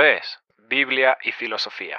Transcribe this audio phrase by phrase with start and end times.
[0.00, 0.38] Es
[0.70, 1.98] Biblia y Filosofía.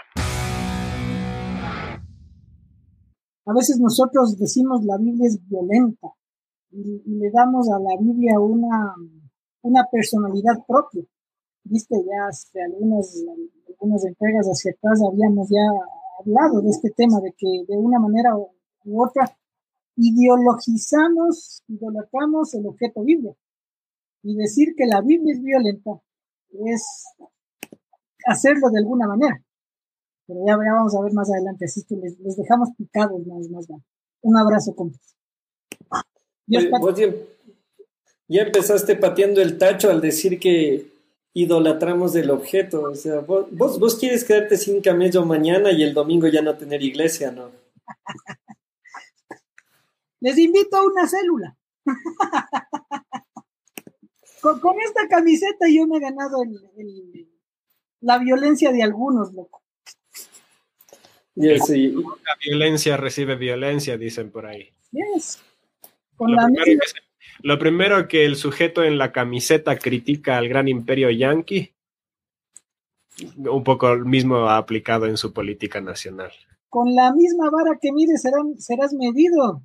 [3.45, 6.07] A veces nosotros decimos la Biblia es violenta
[6.71, 8.95] y, le damos a la Biblia una,
[9.61, 11.03] una personalidad propia.
[11.65, 13.13] Viste, ya hace algunas,
[13.69, 15.61] algunas entregas hacia atrás habíamos ya
[16.19, 19.37] hablado de este tema, de que de una manera u otra
[19.97, 23.35] ideologizamos, idolatramos el objeto Biblia.
[24.23, 26.01] Y decir que la Biblia es violenta
[26.65, 27.05] es
[28.25, 29.41] hacerlo de alguna manera.
[30.27, 33.67] Pero ya, vamos a ver más adelante, así que les, dejamos picados más, más.
[34.21, 35.15] Un abrazo, compas.
[36.47, 40.93] ya, empezaste pateando el tacho al decir que
[41.33, 42.83] idolatramos el objeto.
[42.83, 46.81] O sea, vos, vos, quieres quedarte sin camello mañana y el domingo ya no tener
[46.81, 47.51] iglesia, ¿no?
[50.21, 51.57] Les invito a una célula.
[54.41, 57.32] con, esta camiseta yo me he ganado el
[58.03, 59.61] la violencia de algunos, loco.
[61.35, 61.57] La
[62.45, 64.69] violencia recibe violencia, dicen por ahí.
[64.91, 65.41] Yes.
[67.41, 71.73] lo, primero que, el sujeto en la camiseta critica al gran imperio yanqui,
[73.37, 76.31] un poco el mismo ha aplicado en su política nacional.
[76.69, 79.63] Con la misma vara que mires serán, serás medido.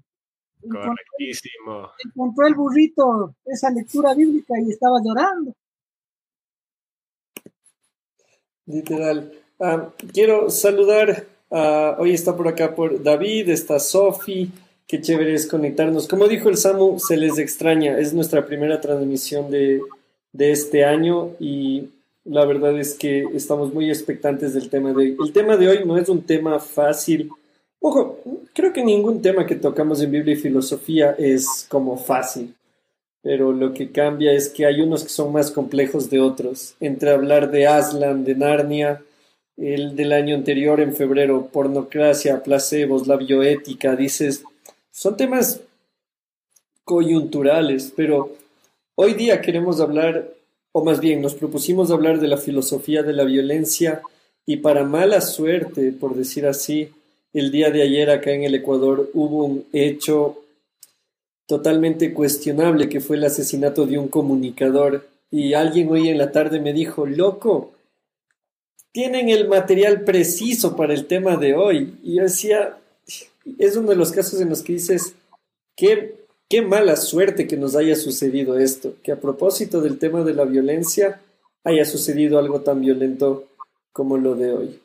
[0.60, 1.91] Correctísimo.
[2.04, 5.54] Encontró el burrito esa lectura bíblica y estaba llorando.
[8.69, 9.33] Literal.
[9.58, 14.50] Ah, quiero saludar, a, hoy está por acá por David, está Sofi,
[14.86, 16.06] qué chévere es conectarnos.
[16.06, 19.80] Como dijo el Samu, se les extraña, es nuestra primera transmisión de,
[20.33, 21.88] de este año y
[22.25, 25.16] la verdad es que estamos muy expectantes del tema de hoy.
[25.25, 27.30] El tema de hoy no es un tema fácil.
[27.80, 28.20] Ojo,
[28.53, 32.55] creo que ningún tema que tocamos en Biblia y filosofía es como fácil
[33.22, 36.74] pero lo que cambia es que hay unos que son más complejos de otros.
[36.80, 39.02] Entre hablar de Aslan, de Narnia,
[39.56, 44.44] el del año anterior, en febrero, pornocracia, placebos, la bioética, dices,
[44.91, 45.60] son temas
[46.84, 48.34] coyunturales, pero
[48.94, 50.32] hoy día queremos hablar,
[50.72, 54.00] o más bien nos propusimos hablar de la filosofía de la violencia
[54.47, 56.91] y para mala suerte, por decir así,
[57.34, 60.38] el día de ayer acá en el Ecuador hubo un hecho
[61.48, 65.09] totalmente cuestionable que fue el asesinato de un comunicador.
[65.31, 67.72] Y alguien hoy en la tarde me dijo, loco,
[68.92, 71.98] tienen el material preciso para el tema de hoy.
[72.03, 72.78] Y yo decía,
[73.59, 75.14] es uno de los casos en los que dices,
[75.75, 76.16] qué,
[76.50, 80.44] qué mala suerte que nos haya sucedido esto, que a propósito del tema de la
[80.44, 81.22] violencia
[81.65, 83.47] haya sucedido algo tan violento
[83.92, 84.80] como lo de hoy.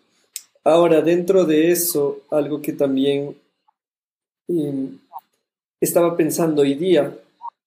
[0.63, 3.35] Ahora, dentro de eso, algo que también
[4.47, 4.97] em,
[5.83, 7.16] estaba pensando hoy día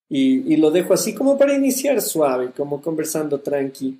[0.09, 3.97] y, lo dejo así como para iniciar suave, como conversando tranqui.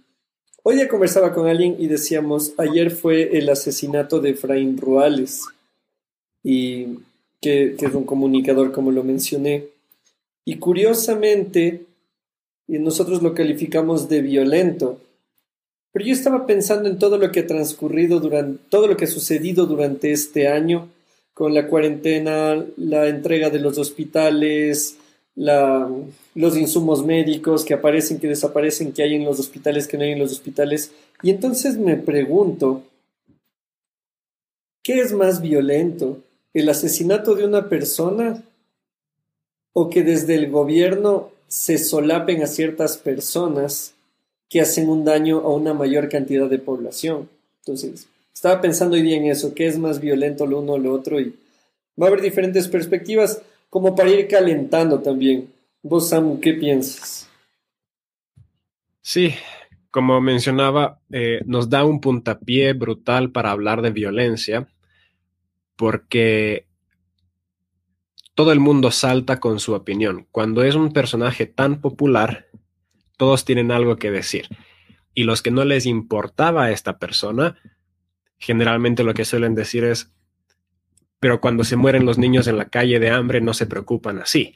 [0.63, 5.43] Hoy día conversaba con alguien y decíamos, ayer fue el asesinato de Efraín Ruales,
[6.43, 6.99] y
[7.41, 9.65] que, que es un comunicador como lo mencioné.
[10.45, 11.85] Y curiosamente,
[12.67, 14.99] nosotros lo calificamos de violento.
[15.91, 19.09] Pero yo estaba pensando en todo lo que ha transcurrido durante, todo lo que ha
[19.09, 20.89] sucedido durante este año
[21.37, 24.97] con la cuarentena, la entrega de los hospitales,
[25.35, 30.13] los insumos médicos que aparecen, que desaparecen, que hay en los hospitales, que no hay
[30.13, 30.91] en los hospitales.
[31.21, 32.81] Y entonces me pregunto,
[34.81, 36.17] ¿qué es más violento?
[36.55, 38.43] ¿El asesinato de una persona
[39.73, 43.93] o que desde el gobierno se solapen a ciertas personas
[44.49, 47.29] que hacen un daño a una mayor cantidad de población?
[47.59, 50.93] Entonces, estaba pensando hoy día en eso, qué es más violento lo uno o lo
[50.93, 51.33] otro y
[51.99, 55.51] va a haber diferentes perspectivas como para ir calentando también.
[55.81, 57.27] Vos, Samu, ¿qué piensas?
[59.01, 59.33] Sí,
[59.89, 64.67] como mencionaba, eh, nos da un puntapié brutal para hablar de violencia
[65.75, 66.67] porque
[68.35, 70.27] todo el mundo salta con su opinión.
[70.31, 72.45] Cuando es un personaje tan popular,
[73.17, 74.47] todos tienen algo que decir.
[75.15, 77.57] Y los que no les importaba a esta persona,
[78.37, 80.11] generalmente lo que suelen decir es,
[81.19, 84.53] pero cuando se mueren los niños en la calle de hambre no se preocupan así.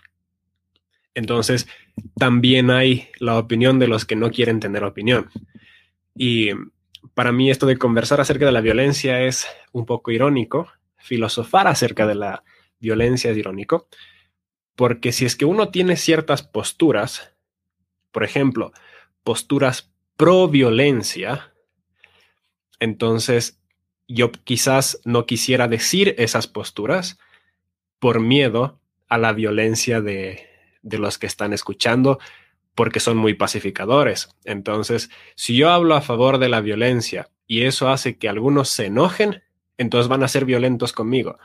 [1.13, 1.67] Entonces,
[2.15, 5.29] también hay la opinión de los que no quieren tener opinión.
[6.15, 6.51] Y
[7.13, 12.05] para mí esto de conversar acerca de la violencia es un poco irónico, filosofar acerca
[12.05, 12.43] de la
[12.79, 13.87] violencia es irónico,
[14.75, 17.33] porque si es que uno tiene ciertas posturas,
[18.11, 18.71] por ejemplo,
[19.23, 21.53] posturas pro violencia,
[22.79, 23.60] entonces
[24.13, 27.19] yo quizás no quisiera decir esas posturas
[27.99, 30.47] por miedo a la violencia de,
[30.83, 32.19] los que están escuchando,
[32.75, 34.29] porque son muy pacificadores.
[34.45, 38.85] Entonces, si yo hablo a favor de la violencia y eso hace que algunos se
[38.85, 39.43] enojen,
[39.77, 41.37] entonces van a ser violentos conmigo,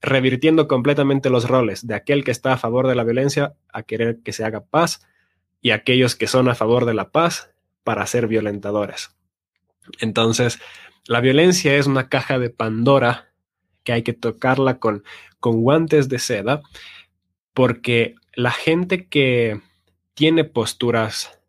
[0.00, 4.18] revirtiendo completamente los roles de aquel que está a favor de la violencia a querer
[4.24, 5.06] que se haga paz
[5.60, 7.52] y aquellos que son a favor de la paz
[7.84, 9.14] para ser violentadores.
[10.00, 10.58] Entonces,
[11.08, 13.32] la violencia es una caja de Pandora
[13.82, 15.04] que hay que tocarla con,
[15.40, 16.60] con guantes de seda
[17.54, 19.58] porque la gente que
[20.12, 21.40] tiene posturas,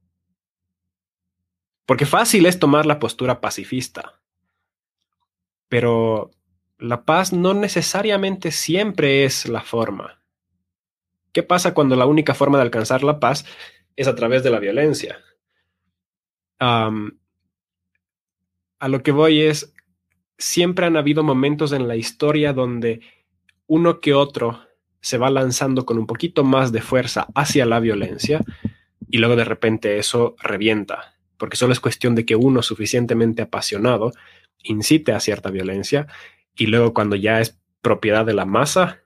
[1.86, 4.22] porque fácil es tomar la postura pacifista,
[5.68, 6.32] pero
[6.78, 10.22] la paz no necesariamente siempre es la forma.
[11.34, 13.46] ¿Qué pasa cuando la única forma de alcanzar la paz
[13.98, 15.20] es a través de la violencia?
[18.80, 19.74] A lo que voy es,
[20.38, 23.02] siempre han habido momentos en la historia donde
[23.68, 24.62] uno que otro
[25.02, 28.42] se va lanzando con un poquito más de fuerza hacia la violencia
[29.10, 34.12] y luego de repente eso revienta, porque solo es cuestión de que uno suficientemente apasionado
[34.64, 36.08] incite a cierta violencia
[36.56, 39.04] y luego cuando ya es propiedad de la masa,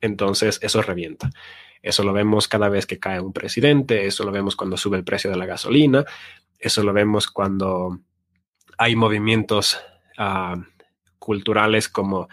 [0.00, 1.30] entonces eso revienta.
[1.82, 5.04] Eso lo vemos cada vez que cae un presidente, eso lo vemos cuando sube el
[5.04, 6.04] precio de la gasolina,
[6.58, 8.00] eso lo vemos cuando
[8.80, 9.78] hay movimientos
[10.18, 10.58] uh,
[11.18, 12.30] culturales como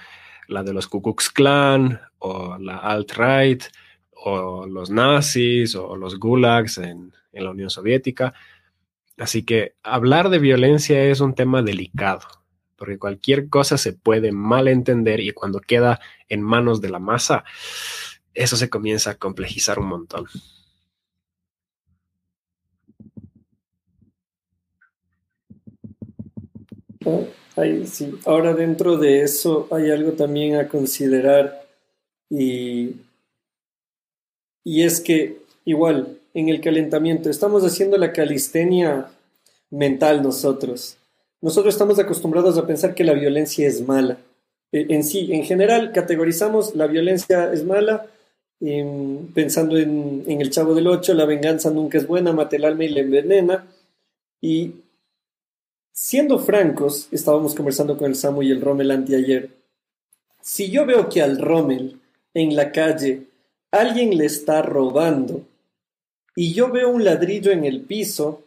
[0.48, 3.66] la de los Ku Klux Klan o la alt-right
[4.14, 8.34] o los nazis o los gulags en, en la Unión Soviética.
[9.18, 12.26] Así que hablar de violencia es un tema delicado,
[12.78, 17.44] porque cualquier cosa se puede malentender y cuando queda en manos de la masa,
[18.34, 20.28] eso se comienza a complejizar un montón.
[27.86, 28.14] Sí.
[28.26, 31.66] Ahora dentro de eso hay algo también a considerar
[32.30, 32.96] y,
[34.64, 39.10] y es que igual en el calentamiento estamos haciendo la calistenia
[39.70, 40.98] mental nosotros.
[41.42, 44.18] Nosotros estamos acostumbrados a pensar que la violencia es mala.
[44.72, 48.08] E, en sí, en general, categorizamos la violencia es mala,
[48.60, 52.66] em, pensando en, en, el Chavo del Ocho, la venganza nunca es buena, mate el
[52.66, 53.68] alma y la envenena.
[54.42, 54.74] Y
[56.00, 59.50] Siendo francos, estábamos conversando con el Samu y el Rommel anteayer.
[60.40, 62.00] Si yo veo que al Rommel
[62.36, 63.24] en la calle
[63.72, 65.42] alguien le está robando
[66.36, 68.44] y yo veo un ladrillo en el piso,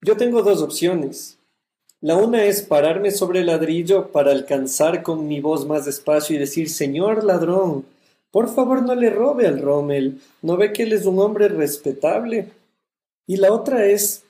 [0.00, 1.38] yo tengo dos opciones.
[2.00, 6.40] La una es pararme sobre el ladrillo para alcanzar con mi voz más despacio y
[6.40, 7.86] decir, Señor ladrón,
[8.32, 12.48] por favor no le robe al Rommel, ¿no ve que él es un hombre respetable?
[13.28, 14.24] Y la otra es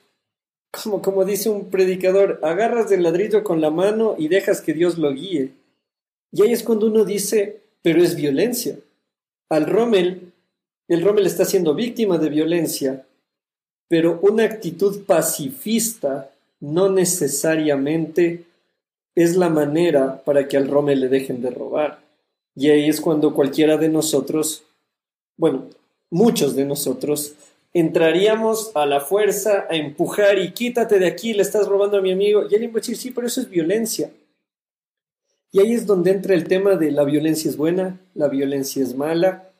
[0.81, 4.97] como, como dice un predicador, agarras del ladrillo con la mano y dejas que Dios
[4.97, 5.51] lo guíe.
[6.31, 8.79] Y ahí es cuando uno dice, pero es violencia.
[9.49, 10.31] Al Rommel,
[10.87, 13.05] el Rommel está siendo víctima de violencia,
[13.87, 18.45] pero una actitud pacifista no necesariamente
[19.13, 21.99] es la manera para que al Rommel le dejen de robar.
[22.55, 24.63] Y ahí es cuando cualquiera de nosotros,
[25.37, 25.67] bueno,
[26.09, 27.35] muchos de nosotros,
[27.73, 32.11] entraríamos a la fuerza a empujar y quítate de aquí, le estás robando a mi
[32.11, 32.43] amigo.
[32.43, 34.11] Y alguien va a decir, sí, pero eso es violencia.
[35.51, 38.95] Y ahí es donde entra el tema de la violencia es buena, la violencia es
[38.95, 39.51] mala,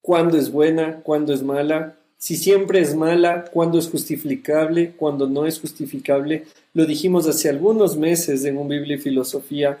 [0.00, 5.46] cuándo es buena, cuándo es mala, si siempre es mala, cuándo es justificable, cuándo no
[5.46, 6.44] es justificable.
[6.74, 9.78] Lo dijimos hace algunos meses en un Biblia y Filosofía.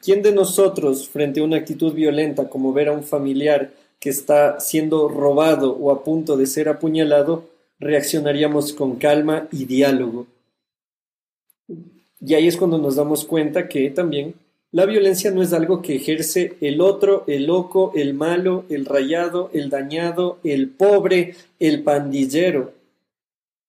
[0.00, 4.58] ¿Quién de nosotros, frente a una actitud violenta como ver a un familiar que está
[4.58, 10.26] siendo robado o a punto de ser apuñalado, reaccionaríamos con calma y diálogo.
[12.20, 14.34] Y ahí es cuando nos damos cuenta que también
[14.72, 19.50] la violencia no es algo que ejerce el otro, el loco, el malo, el rayado,
[19.52, 22.72] el dañado, el pobre, el pandillero.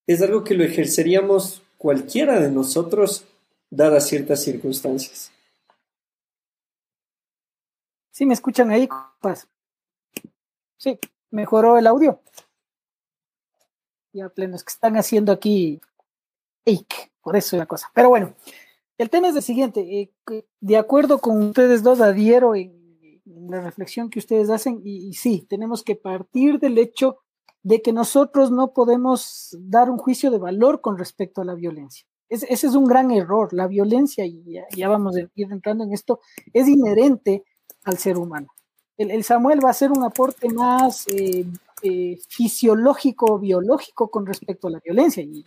[0.07, 3.25] Es algo que lo ejerceríamos cualquiera de nosotros
[3.69, 5.31] dadas ciertas circunstancias.
[8.09, 9.47] Sí, me escuchan ahí, compas.
[10.83, 10.99] Sí,
[11.31, 12.19] mejoró el audio.
[14.11, 15.79] Ya plenos que están haciendo aquí
[17.21, 17.89] por eso es la cosa.
[17.93, 18.33] Pero bueno,
[18.97, 19.79] el tema es el siguiente.
[19.79, 22.83] Eh, de acuerdo con ustedes dos, adhiero en,
[23.25, 27.19] la reflexión que ustedes hacen y, sí, tenemos que partir del hecho
[27.61, 32.05] de que nosotros no podemos dar un juicio de valor con respecto a la violencia.
[32.27, 33.53] ese es un gran error.
[33.53, 36.19] La violencia, y ya vamos a ir entrando en esto,
[36.51, 37.45] es inherente
[37.85, 38.49] al ser humano
[38.97, 41.45] el, Samuel va a ser un aporte más eh,
[41.81, 45.23] eh, fisiológico, biológico con respecto a la violencia.
[45.23, 45.43] Y,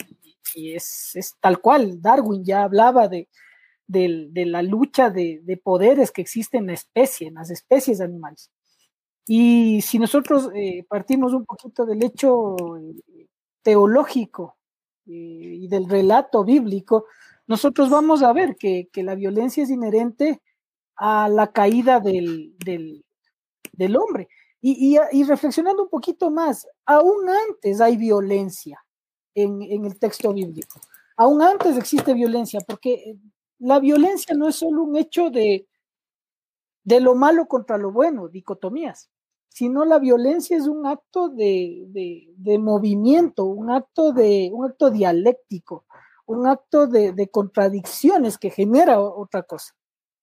[0.75, 2.01] es, tal cual.
[2.01, 3.29] Darwin ya hablaba de,
[3.89, 8.51] la lucha de, poderes que existen en la especie, en las especies animales.
[9.27, 12.57] Y si nosotros eh, partimos un poquito del hecho
[13.63, 14.57] teológico
[15.05, 17.07] y del relato bíblico,
[17.47, 20.43] nosotros vamos a ver que, la violencia es inherente
[20.97, 22.57] a la caída del,
[23.97, 24.29] hombre.
[24.61, 28.85] Y, y, reflexionando un poquito más, aún antes hay violencia
[29.35, 30.81] en, en el texto bíblico.
[31.17, 33.17] Aún antes existe violencia, porque
[33.59, 35.67] la violencia no es solo un hecho de,
[36.87, 39.11] de lo malo contra lo bueno, dicotomías,
[39.49, 41.85] sino la violencia es un acto de,
[42.37, 45.85] de, movimiento, un acto, de, un acto dialéctico,
[46.27, 49.75] un acto de, contradicciones que genera otra cosa.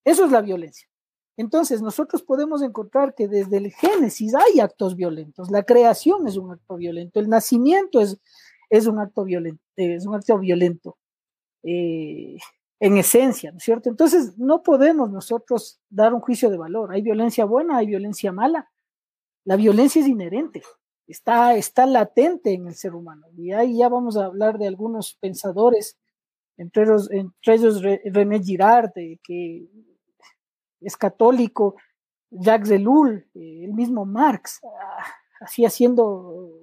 [0.06, 0.88] Eso es la violencia.
[1.38, 5.50] Entonces, nosotros podemos encontrar que desde el Génesis hay actos violentos.
[5.50, 8.20] La creación es un acto violento, el nacimiento es,
[8.70, 10.98] es un acto violento, es un acto violento.
[11.64, 12.38] Eh,
[12.80, 13.90] en esencia, ¿no es cierto?
[13.90, 16.92] Entonces, no podemos nosotros dar un juicio de valor.
[16.92, 18.70] Hay violencia buena, hay violencia mala.
[19.46, 20.62] La violencia es inherente,
[21.08, 23.28] está, está latente en el ser humano.
[23.38, 25.98] Y ahí ya vamos a hablar de algunos pensadores,
[26.58, 28.92] entre entre ellos René Girard,
[29.24, 29.68] que
[30.84, 31.76] es católico,
[32.30, 34.62] Jacques Ellul, el mismo Marx,
[35.40, 36.06] así haciendo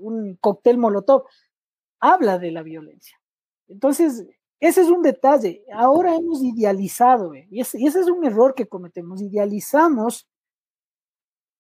[0.01, 1.25] un cóctel molotov,
[2.01, 3.21] habla de la violencia.
[3.69, 4.27] Entonces,
[4.61, 5.65] ese es un detalle.
[5.73, 9.23] Ahora hemos idealizado, y, ese, es un error que cometemos.
[9.23, 10.29] Idealizamos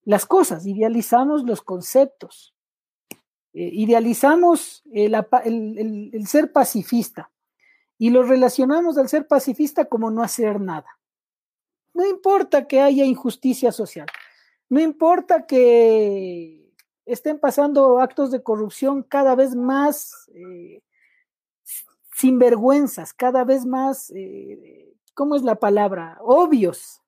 [0.03, 2.55] las cosas, idealizamos los conceptos,
[3.53, 7.33] eh, idealizamos el, ser pacifista
[7.99, 11.00] y lo relacionamos al ser pacifista como no hacer nada.
[11.93, 14.07] No importa que haya injusticia social,
[14.69, 16.73] no importa que
[17.05, 20.83] estén pasando actos de corrupción cada vez más eh,
[22.15, 26.19] sinvergüenzas, cada vez más, eh, ¿cómo es la palabra?
[26.21, 27.03] Obvios.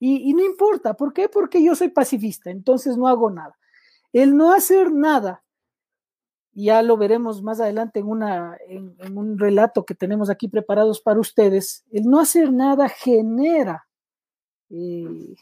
[0.00, 1.30] Y, no importa, ¿por qué?
[1.30, 3.56] Porque yo soy pacifista, entonces no hago nada.
[4.12, 5.42] El no hacer nada,
[6.52, 8.06] ya lo veremos más adelante en,
[9.16, 13.86] un relato que tenemos aquí preparados para ustedes, el no hacer nada genera
[14.70, 15.34] eh,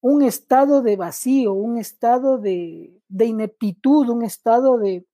[0.00, 5.06] un estado de vacío, un estado de, ineptitud, un estado de,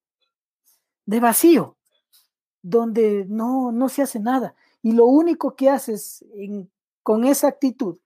[1.07, 1.77] de vacío
[2.63, 4.55] donde no, no se hace nada.
[4.83, 6.25] Y lo único que haces
[7.03, 7.99] con esa actitud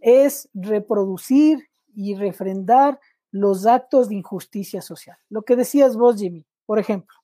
[0.00, 3.00] es reproducir y refrendar
[3.30, 5.18] los actos de injusticia social.
[5.28, 7.16] Lo que decías vos, Jimmy, por ejemplo,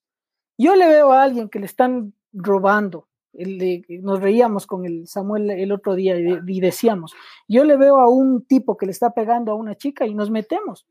[0.58, 5.72] yo le veo a alguien que le están robando, nos reíamos con el Samuel el
[5.72, 7.14] otro día y decíamos,
[7.48, 10.30] yo le veo a un tipo que le está pegando a una chica y nos
[10.30, 10.86] metemos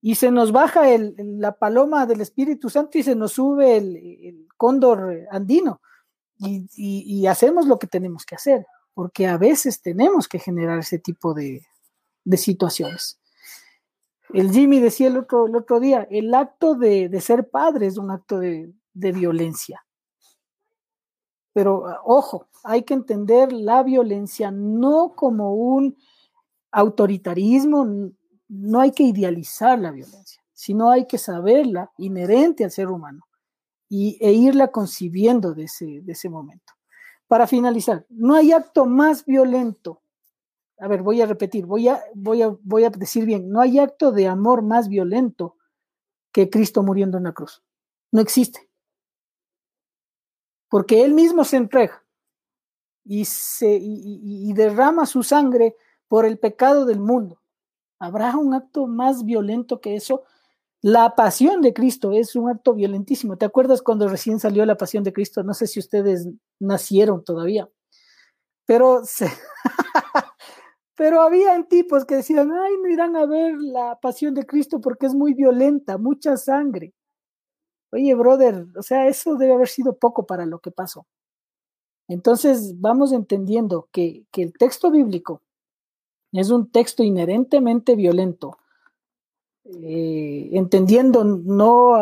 [0.00, 4.46] y se nos baja el, la paloma del Espíritu Santo y se nos sube el,
[4.56, 5.80] cóndor andino
[6.38, 11.34] y, hacemos lo que tenemos que hacer, porque a veces tenemos que generar ese tipo
[11.34, 11.66] de,
[12.36, 13.18] situaciones.
[14.32, 18.10] El Jimmy decía el otro, el otro día, el acto de, ser padre es un
[18.10, 19.85] acto de, de violencia.
[21.56, 25.96] Pero ojo, hay que entender la violencia no como un
[26.70, 28.10] autoritarismo,
[28.46, 33.26] no hay que idealizar la violencia, sino hay que saberla inherente al ser humano
[33.88, 36.74] y, e irla concibiendo de ese, de ese momento.
[37.26, 40.02] Para finalizar, no hay acto más violento.
[40.78, 43.78] A ver, voy a repetir, voy a, voy a, voy a decir bien, no hay
[43.78, 45.56] acto de amor más violento
[46.32, 47.64] que Cristo muriendo en la cruz.
[48.12, 48.68] No existe.
[50.68, 52.04] Porque Él mismo se entrega
[53.04, 55.76] y, se, y derrama su sangre
[56.08, 57.40] por el pecado del mundo
[57.98, 60.24] ¿Habrá un acto más violento que eso?
[60.82, 63.38] La pasión de Cristo es un acto violentísimo.
[63.38, 65.42] ¿Te acuerdas cuando recién salió la pasión de Cristo?
[65.42, 66.28] No sé si ustedes
[66.60, 67.68] nacieron todavía,
[68.66, 69.02] pero,
[70.96, 75.06] pero había tipos que decían, ay, no irán a ver la pasión de Cristo porque
[75.06, 76.92] es muy violenta, mucha sangre.
[77.92, 81.06] Oye, brother, o sea, eso debe haber sido poco para lo que pasó.
[82.08, 85.42] Entonces, vamos entendiendo que, que el texto bíblico
[86.32, 88.58] es un texto inherentemente violento,
[89.64, 91.96] eh, entendiendo no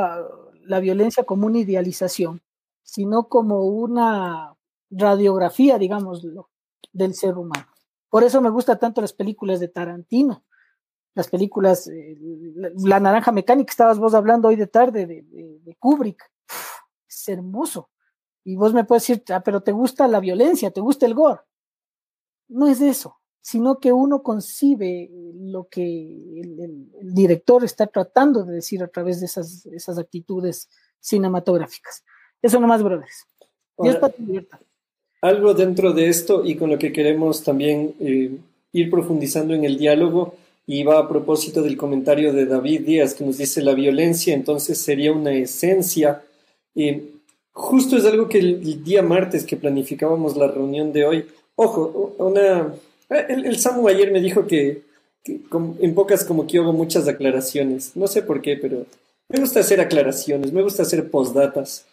[0.62, 2.42] la violencia como una idealización,
[2.82, 4.54] sino como una
[4.90, 6.50] radiografía, digámoslo,
[6.92, 7.66] del ser humano.
[8.08, 10.43] Por eso me gustan tanto las películas de Tarantino,
[11.14, 12.16] las películas, eh,
[12.76, 16.22] la, Naranja Mecánica, estabas vos hablando hoy de tarde de, de Kubrick,
[17.08, 17.90] es hermoso.
[18.44, 21.40] Y vos me puedes decir, ah, pero te gusta la violencia, te gusta el gore.
[22.48, 28.82] No es eso sino que uno concibe lo que el, director está tratando de decir
[28.82, 32.04] a través de esas, esas actitudes cinematográficas.
[32.40, 33.26] Eso nomás, brothers.
[33.76, 34.14] Dios para
[35.20, 38.34] Algo dentro de esto y con lo que queremos también eh,
[38.72, 43.24] ir profundizando en el diálogo y va a propósito del comentario de David Díaz que
[43.24, 46.22] nos dice la violencia entonces sería una esencia.
[46.74, 47.02] y
[47.52, 52.74] justo es algo que el, día martes que planificábamos la reunión de hoy, ojo, una,
[53.08, 54.82] el, el Samu ayer me dijo que,
[55.24, 58.86] en pocas como que hago muchas aclaraciones, no sé por qué, pero
[59.28, 61.86] me gusta hacer aclaraciones, me gusta hacer postdatas.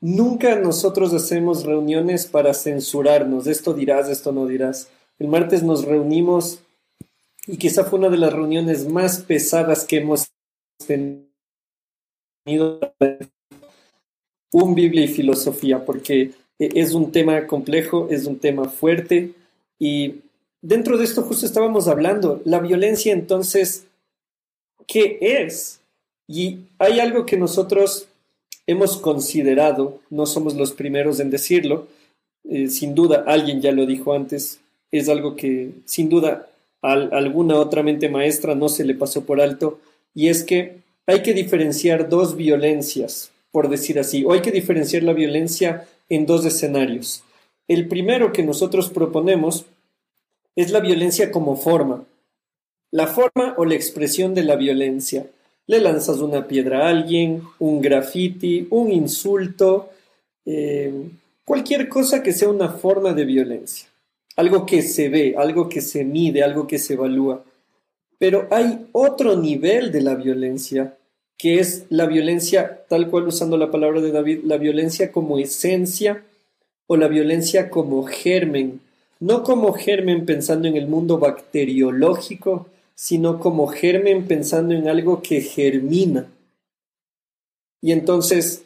[0.00, 4.88] nunca nosotros hacemos reuniones para censurarnos, esto dirás, esto no dirás.
[5.18, 6.60] El martes nos reunimos
[7.46, 10.30] y quizá fue una de las reuniones más pesadas que hemos
[10.86, 11.30] tenido
[14.52, 19.32] un Biblia y filosofía, porque es un tema complejo, es un tema fuerte
[19.78, 20.16] y
[20.60, 23.86] dentro de esto justo estábamos hablando, la violencia entonces,
[24.86, 25.80] ¿qué es?
[26.26, 28.08] Y hay algo que nosotros
[28.66, 31.88] hemos considerado, no somos los primeros en decirlo,
[32.48, 36.49] eh, sin duda alguien ya lo dijo antes, es algo que sin duda
[36.82, 39.80] a alguna otra mente maestra no se le pasó por alto,
[40.14, 45.02] y es que hay que diferenciar dos violencias, por decir así, o hay que diferenciar
[45.02, 47.22] la violencia en dos escenarios.
[47.68, 49.66] El primero que nosotros proponemos
[50.56, 52.04] es la violencia como forma,
[52.90, 55.26] la forma o la expresión de la violencia.
[55.66, 59.90] Le lanzas una piedra a alguien, un graffiti, un insulto,
[60.44, 60.92] eh,
[61.44, 63.88] cualquier cosa que sea una forma de violencia,
[64.36, 67.44] algo que se ve, algo que se mide, algo que se evalúa.
[68.18, 70.96] Pero hay otro nivel de la violencia,
[71.38, 76.22] que es la violencia, tal cual usando la palabra de David, la violencia como esencia
[76.86, 78.80] o la violencia como germen,
[79.20, 85.40] no como germen pensando en el mundo bacteriológico, sino como germen pensando en algo que
[85.40, 86.26] germina.
[87.80, 88.64] Y entonces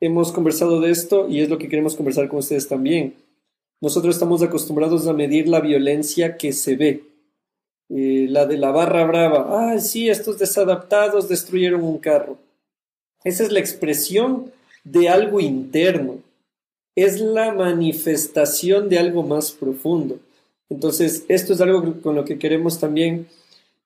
[0.00, 3.14] hemos conversado de esto y es lo que queremos conversar con ustedes también.
[3.80, 7.04] Nosotros estamos acostumbrados a medir la violencia que se ve.
[7.88, 9.72] Eh, la de la barra brava.
[9.72, 12.38] Ah, sí, estos desadaptados destruyeron un carro.
[13.24, 14.52] Esa es la expresión
[14.84, 16.18] de algo interno.
[16.94, 20.18] Es la manifestación de algo más profundo.
[20.68, 23.26] Entonces, esto es algo con lo que queremos también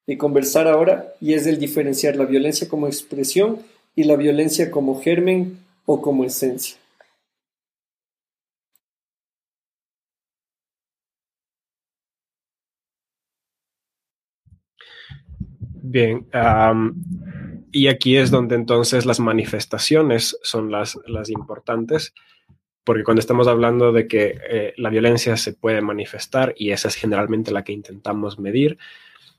[0.07, 3.61] de conversar ahora y es el diferenciar la violencia como expresión
[3.97, 6.77] y la violencia como germen o como esencia.
[15.94, 16.26] Bien,
[17.70, 22.14] y aquí es donde entonces las manifestaciones son las, las importantes,
[22.83, 26.96] porque cuando estamos hablando de que eh, la violencia se puede manifestar y esa es
[26.96, 28.76] generalmente la que intentamos medir,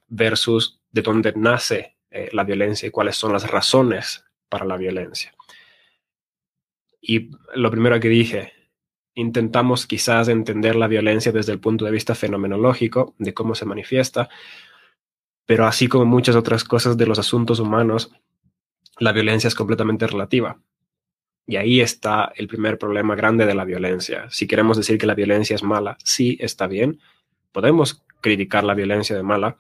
[0.07, 5.33] versus de dónde nace eh, la violencia y cuáles son las razones para la violencia.
[7.01, 8.53] Y lo primero que dije,
[9.13, 14.29] intentamos quizás entender la violencia desde el punto de vista fenomenológico, de cómo se manifiesta,
[15.45, 18.11] pero así como muchas otras cosas de los asuntos humanos,
[18.99, 20.59] la violencia es completamente relativa.
[21.47, 24.27] Y ahí está el primer problema grande de la violencia.
[24.31, 26.99] Si queremos decir que la violencia es mala, sí está bien.
[27.51, 29.57] Podemos criticar la violencia de mala,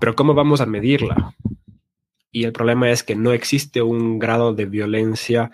[0.00, 1.34] pero ¿cómo vamos a medirla?
[2.32, 5.52] Y el problema es que no existe un grado de violencia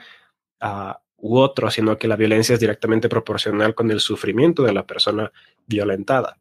[0.62, 4.87] uh, u otro, sino que la violencia es directamente proporcional con el sufrimiento de la
[4.87, 5.31] persona
[5.66, 6.38] violentada.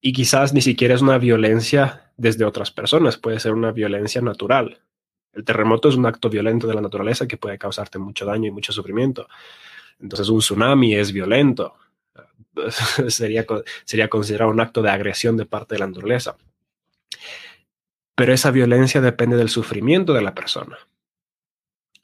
[0.00, 4.80] Y quizás ni siquiera es una violencia desde otras personas, puede ser una violencia natural.
[5.32, 8.50] El terremoto es un acto violento de la naturaleza que puede causarte mucho daño y
[8.50, 9.28] mucho sufrimiento.
[10.00, 11.74] Entonces un tsunami es violento,
[13.08, 13.46] sería,
[13.84, 16.36] sería considerado un acto de agresión de parte de la naturaleza.
[18.14, 20.78] Pero esa violencia depende del sufrimiento de la persona.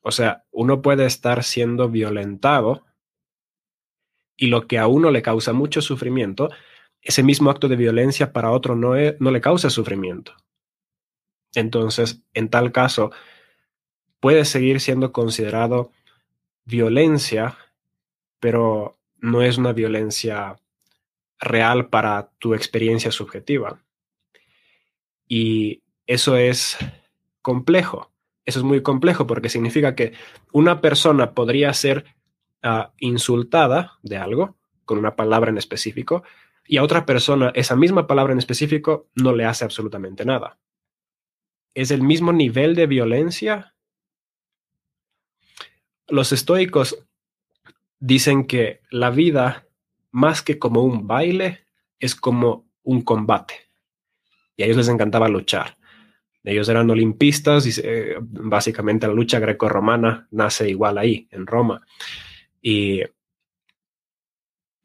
[0.00, 2.84] O sea, uno puede estar siendo violentado
[4.36, 6.50] y lo que a uno le causa mucho sufrimiento,
[7.06, 10.34] ese mismo acto de violencia para otro no, no le causa sufrimiento.
[11.54, 13.12] Entonces, en tal caso,
[14.18, 15.92] puede seguir siendo considerado
[16.64, 17.56] violencia,
[18.40, 20.56] pero no es una violencia
[21.38, 23.80] real para tu experiencia subjetiva.
[25.28, 26.76] Y eso es
[27.40, 28.10] complejo.
[28.44, 30.12] Eso es muy complejo porque significa que
[30.52, 32.04] una persona podría ser
[32.62, 36.24] ah, insultada de algo con una palabra en específico
[36.68, 40.58] y a otra persona esa misma palabra en específico no le hace absolutamente nada.
[41.74, 43.74] ¿Es el mismo nivel de violencia?
[46.08, 47.04] Los estoicos
[47.98, 49.66] dicen que la vida,
[50.10, 51.66] más que como un baile,
[51.98, 53.54] es como un combate.
[54.56, 55.76] Y a ellos les encantaba luchar.
[56.44, 61.84] Ellos eran olimpistas y eh, básicamente la lucha greco-romana nace igual ahí, en Roma.
[62.62, 63.02] Y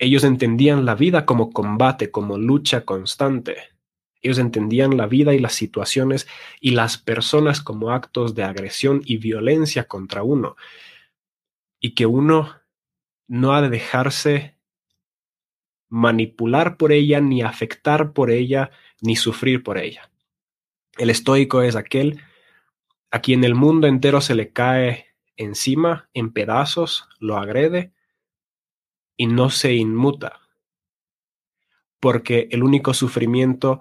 [0.02, 3.58] ellos entendían la vida como combate, como lucha constante.
[4.24, 6.28] Ellos entendían la vida y las situaciones
[6.60, 10.56] y las personas como actos de agresión y violencia contra uno.
[11.80, 12.56] Y que uno
[13.28, 14.58] no ha de dejarse
[15.88, 20.10] manipular por ella, ni afectar por ella, ni sufrir por ella.
[20.98, 22.22] El estoico es aquel
[23.12, 27.94] a quien el mundo entero se le cae encima en pedazos, lo agrede
[29.22, 30.40] y no se inmuta.
[32.00, 33.80] Porque el único sufrimiento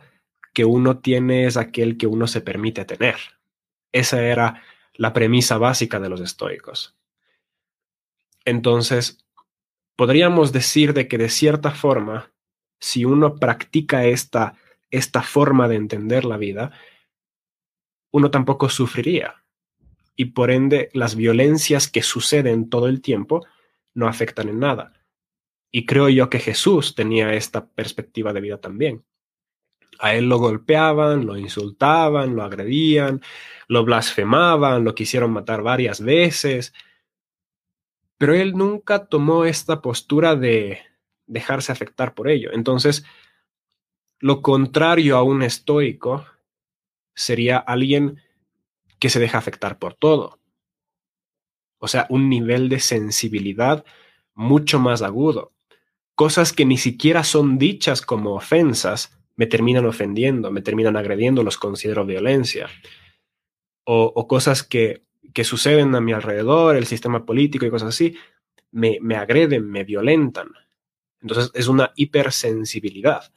[0.52, 3.16] que uno tiene es aquel que uno se permite tener.
[3.90, 6.94] Esa era la premisa básica de los estoicos.
[8.44, 9.24] Entonces,
[9.96, 12.30] podríamos decir de que de cierta forma,
[12.78, 14.56] si uno practica esta,
[14.90, 16.70] esta forma de entender la vida,
[18.10, 19.42] uno tampoco sufriría.
[20.16, 23.46] Y por ende, las violencias que suceden todo el tiempo
[23.94, 24.99] no afectan en nada.
[25.70, 29.04] Y creo yo que Jesús tenía esta perspectiva de vida también.
[29.98, 33.20] A él lo golpeaban, lo insultaban, lo agredían,
[33.68, 36.72] lo blasfemaban, lo quisieron matar varias veces,
[38.20, 40.80] pero él nunca tomó esta postura de
[41.26, 42.50] dejarse afectar por ello.
[42.52, 43.04] Entonces,
[44.18, 46.26] lo contrario a un estoico
[47.14, 48.20] sería alguien
[48.98, 50.38] que se deja afectar por todo.
[51.78, 53.84] O sea, un nivel de sensibilidad
[54.34, 55.52] mucho más agudo.
[56.20, 61.56] Cosas que ni siquiera son dichas como ofensas me terminan ofendiendo, me terminan agrediendo, los
[61.56, 62.68] considero violencia.
[63.84, 65.02] O, cosas que
[65.32, 68.18] que suceden a mi alrededor, el sistema político y cosas así,
[68.70, 70.48] me, me agreden, me violentan.
[71.22, 73.32] Entonces es una hipersensibilidad.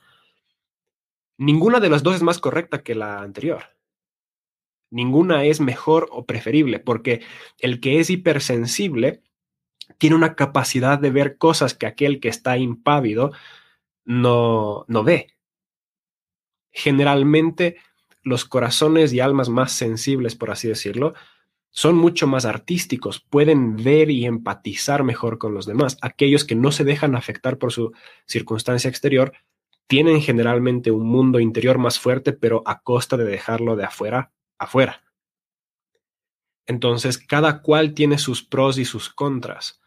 [1.38, 3.64] Ninguna de las dos es más correcta que la anterior.
[4.90, 7.22] Ninguna es mejor o preferible, porque
[7.60, 9.24] el que es hipersensible
[10.04, 13.32] tiene una capacidad de ver cosas que aquel que está impávido
[14.04, 15.28] no, no ve.
[16.74, 17.78] Generalmente
[18.22, 21.14] los corazones y almas más sensibles, por así decirlo,
[21.70, 25.98] son mucho más artísticos, pueden ver y empatizar mejor con los demás.
[26.02, 27.94] Aquellos que no se dejan afectar por su
[28.26, 29.32] circunstancia exterior
[29.88, 35.02] tienen generalmente un mundo interior más fuerte, pero a costa de dejarlo de afuera afuera.
[36.66, 39.80] Entonces, cada cual tiene sus pros y sus contras.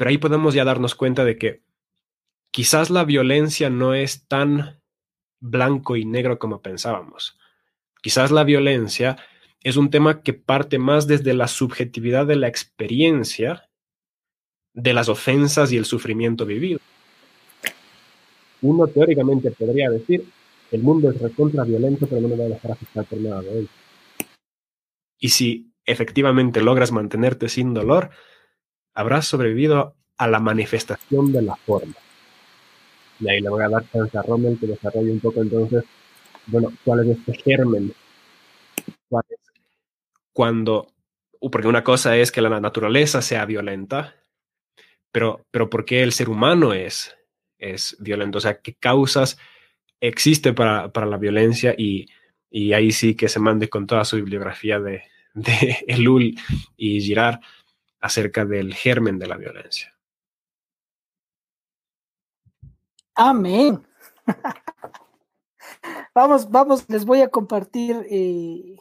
[0.00, 1.60] Pero ahí podemos ya darnos cuenta de que
[2.50, 4.80] quizás la violencia no es tan
[5.40, 7.38] blanco y negro como pensábamos.
[8.00, 9.18] Quizás la violencia
[9.62, 13.68] es un tema que parte más desde la subjetividad de la experiencia
[14.72, 16.80] de las ofensas y el sufrimiento vivido.
[18.62, 20.24] Uno teóricamente podría decir,
[20.70, 23.66] el mundo es recontra violento, pero no me va a dejar afectar por nada de.
[25.18, 28.08] Y si efectivamente logras mantenerte sin dolor,
[28.94, 31.94] habrás sobrevivido a la manifestación de la forma.
[33.20, 35.84] Y ahí le voy a dar chance a Rommel que desarrolle un poco entonces,
[36.46, 37.92] bueno, cuál es este germen,
[39.08, 39.38] cuál es
[40.32, 40.92] cuando,
[41.52, 44.14] porque una cosa es que la naturaleza sea violenta,
[45.12, 47.16] pero, pero ¿por qué el ser humano es,
[47.58, 48.38] es violento?
[48.38, 49.38] O sea, ¿qué causas
[50.00, 51.74] existen para, para la violencia?
[51.76, 52.06] Y,
[52.50, 55.02] y, ahí sí que se mande con toda su bibliografía de,
[55.34, 56.34] de Elul
[56.76, 57.40] y Girard
[58.00, 59.94] acerca del germen de la violencia.
[63.14, 63.86] Amén.
[66.14, 68.76] vamos, vamos, les voy a compartir eh,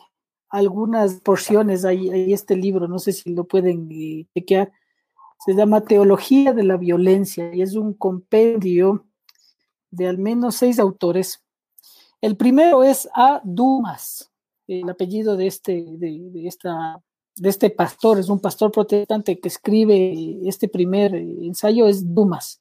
[0.50, 4.72] algunas porciones, hay, este libro, no sé si lo pueden eh, chequear,
[5.46, 9.06] se llama Teología de la Violencia y es un compendio
[9.92, 11.44] de al menos seis autores.
[12.22, 13.42] El primero es A.
[13.44, 14.32] Dumas,
[14.68, 17.02] el apellido de este, de, esta,
[17.42, 22.60] de este pastor, es un pastor protestante que escribe este primer ensayo, es Dumas.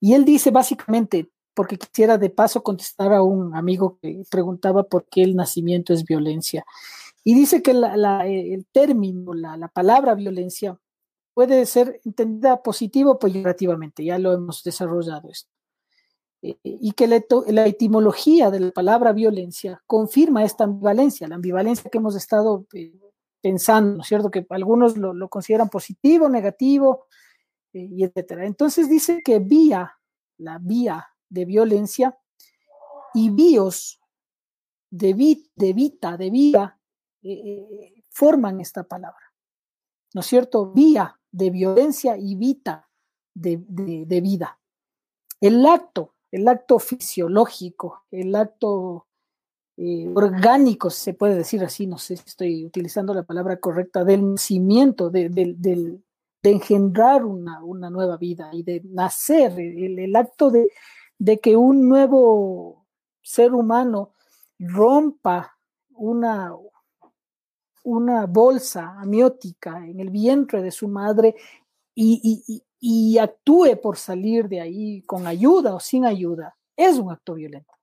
[0.00, 5.06] Y él dice básicamente, porque quisiera de paso contestar a un amigo que preguntaba por
[5.06, 6.64] qué el nacimiento es violencia.
[7.24, 10.78] Y dice que el término, la, palabra violencia,
[11.34, 15.50] puede ser entendida positivo o peyorativamente, ya lo hemos desarrollado esto.
[16.42, 21.98] Eh, y que la, etimología de la palabra violencia confirma esta ambivalencia, la ambivalencia que
[21.98, 22.92] hemos estado eh,
[23.40, 24.30] pensando, ¿no es cierto?
[24.30, 27.06] Que algunos lo, consideran positivo, negativo,
[27.72, 28.46] eh, y etcétera.
[28.46, 29.98] Entonces dice que vía,
[30.38, 32.18] la vía de violencia
[33.14, 34.00] y bios
[34.90, 35.14] de,
[35.54, 36.80] de vita, de vida,
[37.22, 39.32] eh, eh, forman esta palabra.
[40.14, 40.72] ¿No es cierto?
[40.72, 42.88] Vía de violencia y vita
[43.34, 43.56] de,
[44.22, 44.58] vida.
[45.40, 49.07] El acto, el acto fisiológico, el acto
[49.80, 54.32] eh, orgánico, se puede decir así, no sé si estoy utilizando la palabra correcta, del
[54.32, 60.68] nacimiento, de, de engendrar una, una, nueva vida y de nacer, el acto de,
[61.38, 62.86] que un nuevo
[63.22, 64.14] ser humano
[64.58, 65.56] rompa
[65.90, 66.52] una,
[67.84, 71.36] una bolsa amiótica en el vientre de su madre
[71.94, 77.34] y, y, actúe por salir de ahí con ayuda o sin ayuda, es un acto
[77.34, 77.77] violento.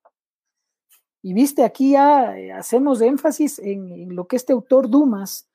[1.25, 5.49] Y viste, aquí ya eh, hacemos énfasis en, lo que este autor Dumas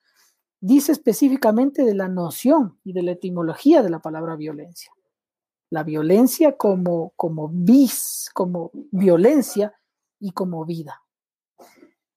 [0.58, 4.92] dice específicamente de la noción y de la etimología de la palabra violencia.
[5.70, 9.72] La violencia como, como vis, como violencia
[10.18, 11.04] y como vida.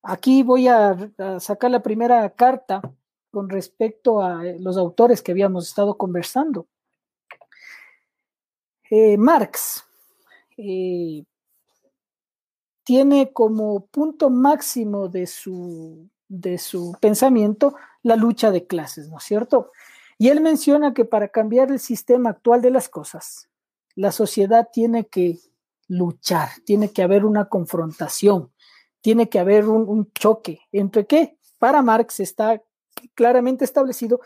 [0.01, 0.97] Aquí voy a,
[1.39, 2.81] sacar la primera carta
[3.29, 6.65] con respecto a eh, los autores que habíamos estado conversando.
[8.89, 9.85] Eh, Marx
[12.83, 19.23] tiene como punto máximo de su, de su pensamiento la lucha de clases, ¿no es
[19.23, 19.71] cierto?
[20.17, 23.49] Y él menciona que para cambiar el sistema actual de las cosas,
[23.95, 25.39] la sociedad tiene que
[25.87, 28.51] luchar, tiene que haber una confrontación,
[29.01, 30.61] tiene que haber un, choque.
[30.71, 31.37] ¿Entre qué?
[31.59, 32.61] Para Marx está
[33.15, 34.21] claramente establecido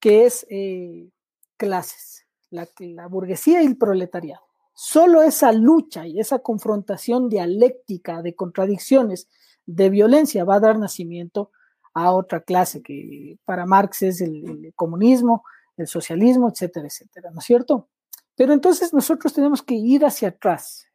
[0.00, 1.08] que es eh,
[1.56, 4.51] clases, la, la burguesía y el proletariado.
[4.74, 9.28] Solo esa lucha y esa confrontación dialéctica de contradicciones,
[9.66, 11.50] de violencia, va a dar nacimiento
[11.94, 15.44] a otra clase que para Marx es el, comunismo,
[15.76, 17.88] el socialismo, etcétera, etcétera, ¿no es cierto?
[18.34, 20.86] Pero entonces nosotros tenemos que ir hacia atrás,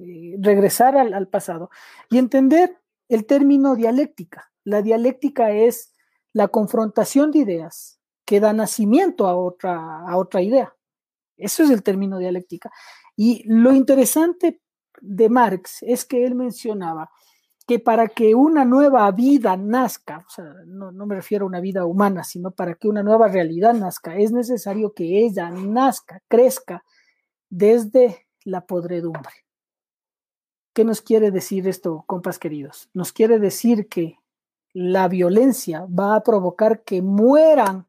[0.00, 1.70] eh, regresar al, pasado
[2.10, 4.50] y entender el término dialéctica.
[4.64, 5.92] La dialéctica es
[6.32, 10.74] la confrontación de ideas que da nacimiento a otra, a otra idea.
[11.36, 12.70] Eso es el término dialéctica.
[13.20, 14.60] Y lo interesante
[15.00, 17.10] de Marx es que él mencionaba
[17.66, 21.84] que para que una nueva vida nazca, o sea, no, me refiero a una vida
[21.84, 26.84] humana, sino para que una nueva realidad nazca, es necesario que ella nazca, crezca
[27.50, 29.34] desde la podredumbre.
[30.72, 32.88] ¿Qué nos quiere decir esto, compas queridos?
[32.94, 34.16] Nos quiere decir que
[34.72, 37.84] la violencia va a provocar que mueran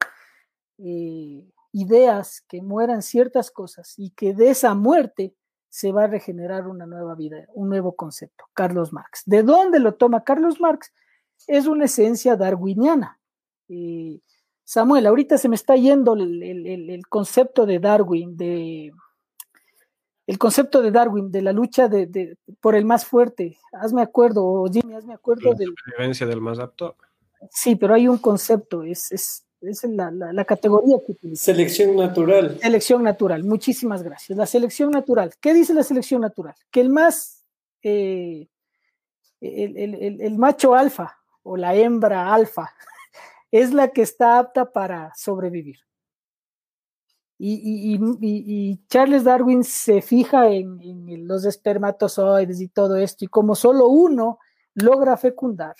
[0.79, 5.34] eh, ideas, que mueran ciertas cosas y que de esa muerte
[5.69, 8.45] se va a regenerar una nueva vida, un nuevo concepto.
[8.53, 9.23] Carlos Marx.
[9.25, 10.93] ¿De dónde lo toma Carlos Marx?
[11.47, 13.19] Es una esencia darwiniana.
[13.67, 14.19] Eh,
[14.63, 18.91] Samuel, ahorita se me está yendo el concepto de Darwin, de
[20.29, 23.58] el concepto de Darwin, de la lucha de, por el más fuerte.
[23.71, 26.95] Hazme acuerdo, Jimmy, hazme acuerdo de la supervivencia del más apto.
[27.49, 31.45] Sí, pero hay un concepto, es, es, es la, la, categoría que utiliza.
[31.45, 32.58] Selección natural.
[32.62, 34.38] Selección natural, muchísimas gracias.
[34.38, 35.34] La selección natural.
[35.39, 36.56] ¿Qué dice la selección natural?
[36.72, 37.45] Que el más,
[37.84, 38.48] eh,
[39.41, 42.72] el, el, el macho alfa o la hembra alfa
[43.52, 45.78] es la que está apta para sobrevivir.
[47.41, 54.39] Y, Charles Darwin se fija en, los espermatozoides y todo esto, y como solo uno
[54.74, 55.76] logra fecundar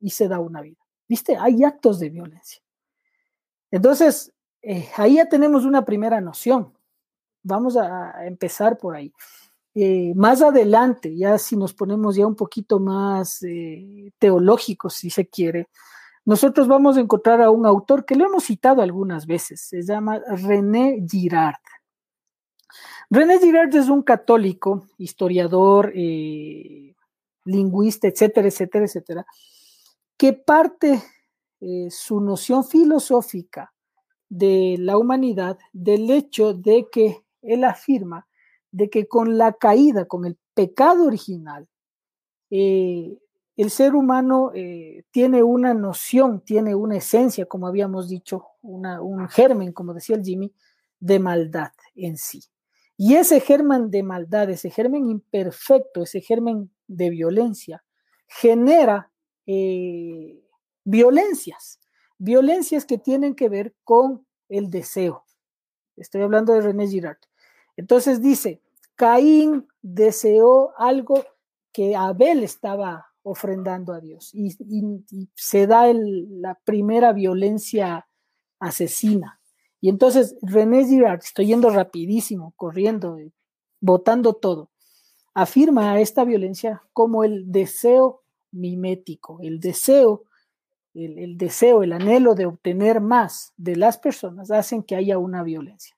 [0.00, 0.84] y se da una vida.
[1.08, 1.36] ¿Viste?
[1.36, 2.60] Hay actos de violencia.
[3.70, 6.72] Entonces, eh, ahí ya tenemos una primera noción.
[7.42, 9.12] Vamos a, empezar por ahí.
[9.74, 15.28] Eh, más adelante, ya si nos ponemos ya un poquito más eh, teológicos, si se
[15.28, 15.68] quiere,
[16.28, 20.18] nosotros vamos a encontrar a un autor que lo hemos citado algunas veces, se llama
[20.18, 21.56] René Girard.
[23.08, 26.94] René Girard es un católico, historiador, eh,
[27.46, 29.26] lingüista, etcétera, etcétera, etcétera,
[30.18, 31.02] que parte
[31.60, 33.72] eh, su noción filosófica
[34.28, 38.28] de la humanidad del hecho de que él afirma
[38.70, 41.66] de que con la caída, con el pecado original,
[42.50, 43.18] eh,
[43.56, 49.72] el ser humano eh, tiene una noción, tiene una esencia, como habíamos dicho, un germen,
[49.72, 50.52] como decía el Jimmy,
[51.00, 52.44] de maldad en sí.
[52.96, 57.84] Y ese germen de maldad, ese germen imperfecto, ese germen de violencia,
[58.28, 59.10] genera
[60.88, 61.80] violencias,
[62.16, 65.24] violencias que tienen que ver con el deseo.
[65.96, 67.18] Estoy hablando de René Girard.
[67.76, 68.62] Entonces dice,
[68.94, 71.24] Caín deseó algo
[71.72, 74.30] que Abel estaba ofrendando a Dios.
[74.32, 74.56] Y,
[75.34, 78.08] se da la primera violencia
[78.58, 79.40] asesina.
[79.82, 83.18] Y entonces René Girard, estoy yendo rapidísimo, corriendo,
[83.80, 84.70] botando todo,
[85.34, 90.24] afirma esta violencia como el deseo mimético, el deseo,
[91.04, 95.96] el, deseo, el anhelo de obtener más de las personas hacen que haya una violencia.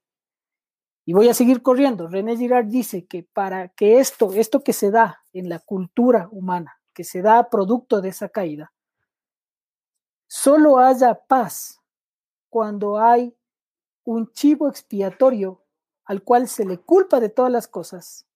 [1.05, 2.09] Y voy a seguir corriendo.
[2.09, 6.79] René Girard dice que para que esto, esto que se da en la cultura humana,
[6.93, 8.73] que se da producto de esa caída,
[10.27, 11.81] solo haya paz
[12.49, 13.35] cuando hay
[14.05, 15.63] un chivo expiatorio
[16.05, 18.27] al cual se le culpa de todas las cosas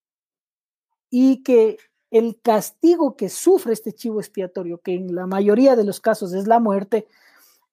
[1.10, 1.76] y que
[2.14, 6.46] el castigo que sufre este chivo expiatorio, que en la mayoría de los casos es
[6.46, 7.08] la muerte,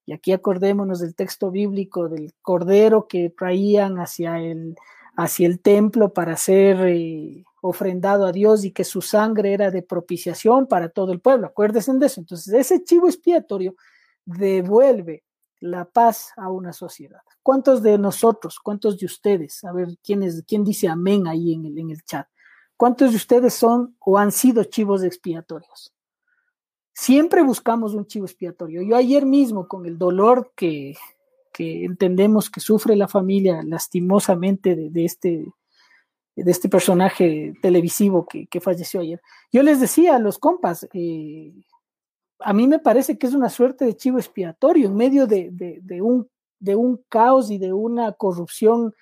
[0.08, 4.76] y aquí acordémonos del texto bíblico del cordero que traían hacia el,
[5.16, 9.84] hacia el templo para ser eh, ofrendado a Dios y que su sangre era de
[9.84, 11.46] propiciación para todo el pueblo.
[11.46, 12.20] Acuérdense de eso.
[12.20, 13.76] Entonces, ese chivo expiatorio
[14.26, 15.24] devuelve
[15.60, 17.22] la paz a una sociedad.
[17.44, 21.66] ¿Cuántos de nosotros, cuántos de ustedes, a ver quién, es, quién dice amén ahí en
[21.68, 22.26] el, en el chat,
[22.82, 25.94] cuántos de ustedes son o han sido chivos expiatorios?
[26.94, 28.82] Siempre buscamos un chivo expiatorio.
[28.82, 30.96] Yo ayer mismo, con el dolor que,
[31.60, 35.46] entendemos que sufre la familia lastimosamente de, este,
[36.36, 41.54] este personaje televisivo que, falleció ayer, yo les decía a los compas, eh,
[42.40, 47.06] a mí me parece que es una suerte de chivo expiatorio en medio de un
[47.10, 48.96] caos y de una corrupción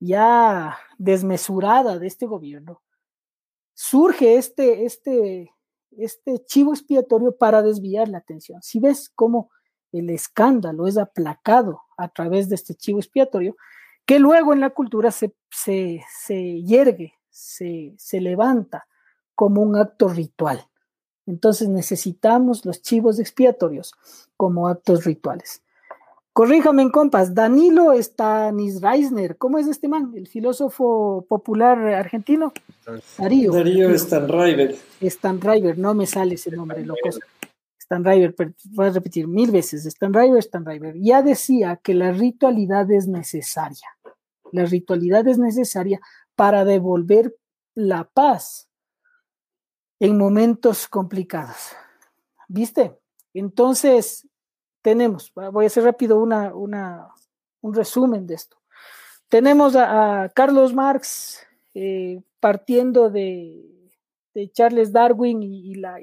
[0.00, 2.82] ya desmesurada de este gobierno.
[3.82, 5.54] Surge este, este,
[5.92, 8.60] este chivo expiatorio para desviar la atención.
[8.60, 9.50] Si ves cómo
[9.90, 13.56] el escándalo es aplacado a través de este chivo expiatorio,
[14.04, 18.86] que luego en la cultura se, se, se yergue, se, se levanta
[19.34, 20.62] como un acto ritual.
[21.24, 23.94] Entonces necesitamos los chivos expiatorios
[24.36, 25.62] como actos rituales.
[26.40, 30.10] Corríjame en compas, Danilo Stanisreisner, ¿cómo es este man?
[30.16, 32.54] El filósofo popular argentino.
[33.18, 33.52] Darío.
[33.52, 34.74] Darío Stanriver.
[35.02, 37.10] Stanriver, no me sale ese nombre, loco.
[37.78, 38.34] Stanriver,
[38.70, 40.94] voy a repetir mil veces, Stanriver, Stanriver.
[40.96, 43.88] Ya decía que la ritualidad es necesaria.
[44.50, 46.00] La ritualidad es necesaria
[46.36, 47.36] para devolver
[47.74, 48.66] la paz
[49.98, 51.76] en momentos complicados.
[52.48, 52.98] ¿Viste?
[53.34, 54.26] Entonces,
[54.82, 58.56] tenemos, voy a hacer rápido una, un resumen de esto.
[59.28, 63.66] Tenemos a, Carlos Marx eh, partiendo de,
[64.52, 65.98] Charles Darwin y, la,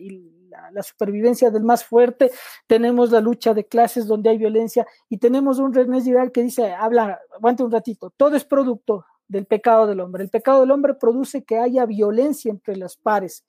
[0.72, 2.30] la, supervivencia del más fuerte,
[2.68, 6.74] tenemos la lucha de clases donde hay violencia y tenemos un René Girard que dice,
[6.74, 10.24] habla, aguante un ratito, todo es producto del pecado del hombre.
[10.24, 13.44] El pecado del hombre produce que haya violencia entre las pares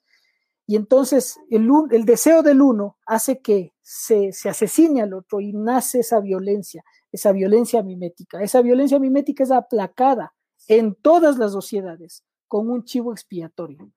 [0.69, 6.01] y entonces el, deseo del uno hace que se, se, asesine al otro y nace
[6.01, 8.43] esa violencia, esa violencia mimética.
[8.43, 10.35] Esa violencia mimética es aplacada
[10.67, 13.91] en todas las sociedades con un chivo expiatorio.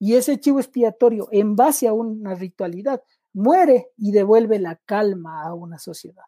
[0.00, 3.00] Y ese chivo expiatorio, en base a una ritualidad,
[3.32, 6.24] muere y devuelve la calma a una sociedad.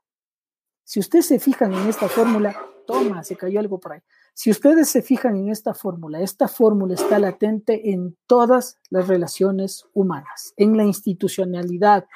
[0.84, 4.00] Si ustedes se fijan en esta fórmula, toma, se cayó algo por ahí.
[4.42, 9.84] Si ustedes se fijan en esta fórmula, esta fórmula está latente en todas las relaciones
[9.92, 12.08] humanas, en la institucionalidad,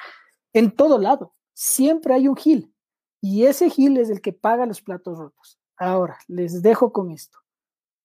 [0.55, 1.35] en todo lado.
[1.53, 2.75] Siempre hay un Gil
[3.21, 5.59] y ese Gil es el que paga los platos rotos.
[5.77, 7.41] Ahora, les dejo con esto.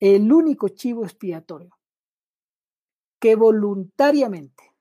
[0.02, 1.80] El único chivo expiatorio
[3.22, 4.76] que voluntariamente,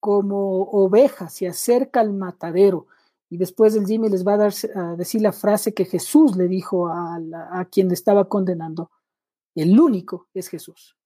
[0.00, 2.86] como oveja, se acerca al matadero
[3.32, 6.48] y después el Jimmy les va a, dar, a decir la frase que Jesús le
[6.48, 7.18] dijo a,
[7.50, 8.90] a quien estaba condenando.
[9.54, 10.98] El único es Jesús.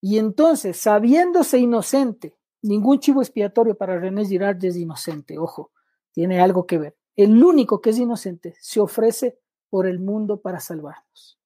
[0.00, 5.70] Y entonces, sabiéndose inocente, ningún chivo expiatorio para René Girard es inocente, ojo,
[6.10, 6.96] tiene algo que ver.
[7.14, 9.38] El único que es inocente se ofrece
[9.70, 11.38] por el mundo para salvarnos.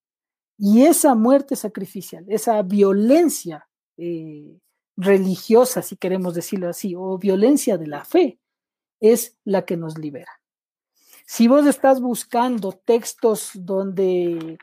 [0.56, 4.58] Y esa muerte sacrificial, esa violencia eh,
[4.96, 8.40] religiosa, si queremos decirlo así, o violencia de la fe,
[9.00, 10.40] es la que nos libera.
[11.26, 14.58] Si vos estás buscando textos donde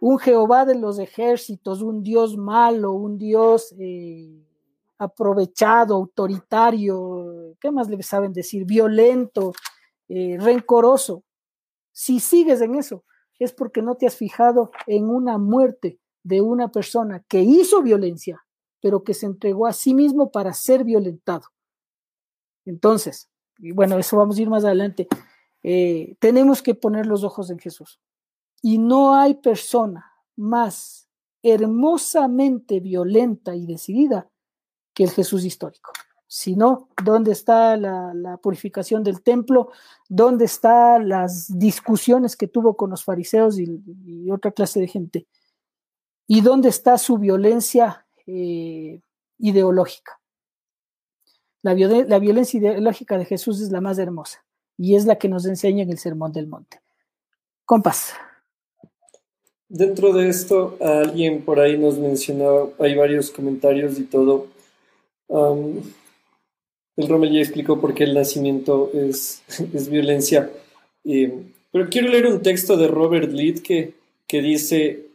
[0.00, 4.46] un Jehová de los ejércitos, un Dios malo, un Dios eh,
[4.98, 8.64] aprovechado, autoritario, ¿qué más le saben decir?
[8.64, 9.52] Violento,
[10.08, 11.24] eh, rencoroso.
[11.90, 13.04] Si sigues en eso,
[13.38, 18.44] es porque no te has fijado en una muerte de una persona que hizo violencia,
[18.80, 21.46] pero que se entregó a sí mismo para ser violentado.
[22.64, 25.08] Entonces, y bueno, eso vamos a ir más adelante,
[25.62, 28.00] eh, tenemos que poner los ojos en Jesús.
[28.62, 31.08] Y no hay persona más
[31.42, 34.30] hermosamente violenta y decidida
[34.94, 35.92] que el Jesús histórico.
[36.26, 39.70] Si no, ¿dónde está la, purificación del templo?
[40.08, 45.26] ¿Dónde están las discusiones que tuvo con los fariseos y, otra clase de gente?
[46.26, 49.00] ¿Y dónde está su violencia eh,
[49.38, 50.18] ideológica?
[51.64, 54.44] La, violencia ideológica de Jesús es la más hermosa
[54.76, 56.80] y es la que nos enseña en el Sermón del Monte.
[57.64, 58.12] Compás.
[59.66, 64.48] Dentro de esto, alguien por ahí nos mencionaba, hay varios comentarios y todo.
[65.30, 69.42] el Rommel ya explicó por qué el nacimiento es,
[69.72, 70.50] es violencia.
[71.02, 73.94] pero quiero leer un texto de Robert que,
[74.26, 75.06] que dice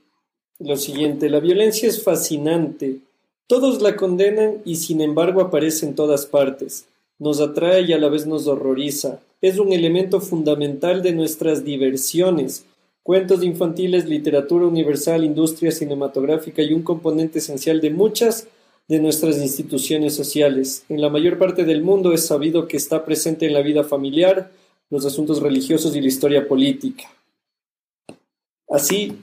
[0.57, 2.97] lo siguiente, la violencia es fascinante
[3.49, 6.85] Todos la condenan y sin embargo aparece en todas partes.
[7.17, 9.21] Nos atrae y a la vez nos horroriza.
[9.41, 12.63] Es un elemento fundamental de nuestras diversiones.
[13.01, 18.47] Cuentos infantiles, literatura universal, industria cinematográfica y un componente esencial de muchas
[18.87, 20.85] de nuestras instituciones sociales.
[20.87, 24.51] En la mayor parte del mundo es sabido que está presente en la vida familiar,
[24.91, 27.05] los asuntos religiosos y la historia política.
[28.69, 29.17] Así,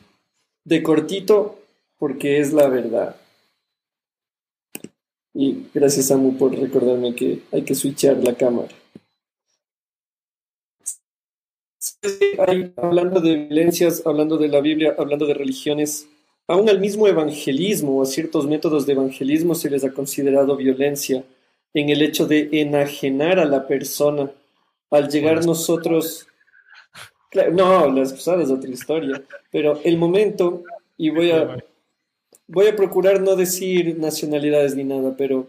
[0.64, 1.61] de cortito,
[1.97, 3.14] porque es la verdad.
[5.39, 8.68] Y gracias, Samu, por recordarme que hay que switchar la cámara.
[12.78, 16.09] hablando de violencias, hablando de la Biblia, hablando de religiones,
[16.49, 21.22] aún al mismo evangelismo o a ciertos métodos de evangelismo se les ha considerado violencia
[21.74, 24.30] en el hecho de enajenar a la persona.
[24.91, 26.26] Al llegar nosotros...
[27.53, 30.64] no, las cruzadas es otra historia, pero el momento,
[30.97, 31.59] y voy a,
[32.49, 35.47] voy a procurar no decir nacionalidades ni nada, pero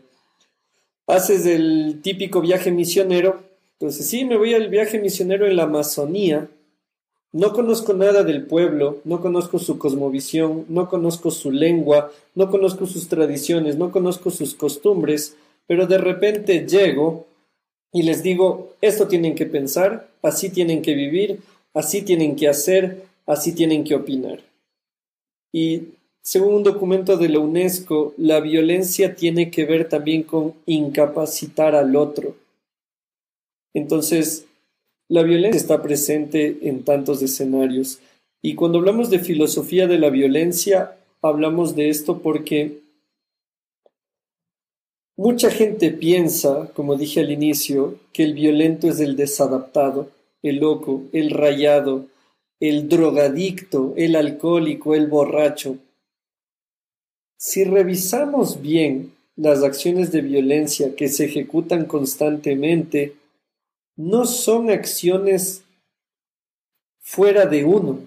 [1.07, 3.41] haces el típico viaje misionero.
[3.73, 6.49] Entonces, sí, me voy al viaje misionero en la Amazonía.
[7.31, 12.87] No conozco nada del pueblo, no conozco su cosmovisión, no conozco su lengua, no conozco
[12.87, 15.35] sus tradiciones, no conozco sus costumbres,
[15.67, 17.27] pero de repente llego
[17.91, 21.41] y les digo, esto tienen que pensar, así tienen que vivir,
[21.73, 24.39] así tienen que hacer, así tienen que opinar.
[25.51, 25.89] Y
[26.27, 31.95] según un documento de la UNESCO, la violencia tiene que ver también con incapacitar al
[31.95, 32.35] otro.
[33.73, 34.45] Entonces,
[35.07, 37.99] la violencia está presente en tantos escenarios.
[38.41, 42.79] Y cuando hablamos de filosofía de la violencia, hablamos de esto porque
[45.15, 50.09] mucha gente piensa, como dije al inicio, que el violento es el desadaptado,
[50.43, 52.07] el loco, el rayado,
[52.59, 55.77] el drogadicto, el alcohólico, el borracho.
[57.37, 63.15] Si revisamos bien las acciones de violencia que se ejecutan constantemente,
[63.95, 65.63] no son acciones
[66.99, 67.99] fuera de uno.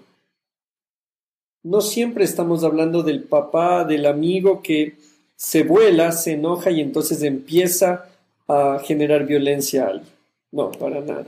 [1.63, 4.95] No siempre estamos hablando del papá, del amigo que
[5.37, 8.09] se vuela, se enoja y entonces empieza
[8.49, 10.09] a generar violencia a alguien.
[10.51, 11.27] No, para nada.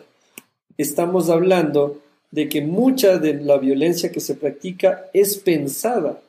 [0.77, 2.01] Estamos hablando
[2.31, 6.19] de que mucha de la violencia que se practica es pensada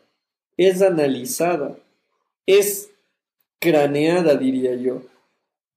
[0.56, 1.76] es analizada,
[2.46, 2.90] es
[3.60, 5.02] craneada, diría yo.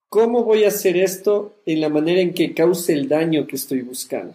[0.09, 3.81] ¿Cómo voy a hacer esto en la manera en que cause el daño que estoy
[3.81, 4.33] buscando?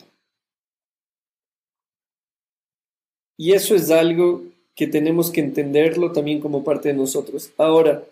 [3.39, 7.51] Y eso es algo que tenemos que entenderlo también como parte de nosotros.
[7.57, 8.05] Ahora,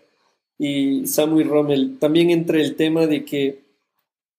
[0.59, 3.61] y Samu y Rommel, también entra el tema de que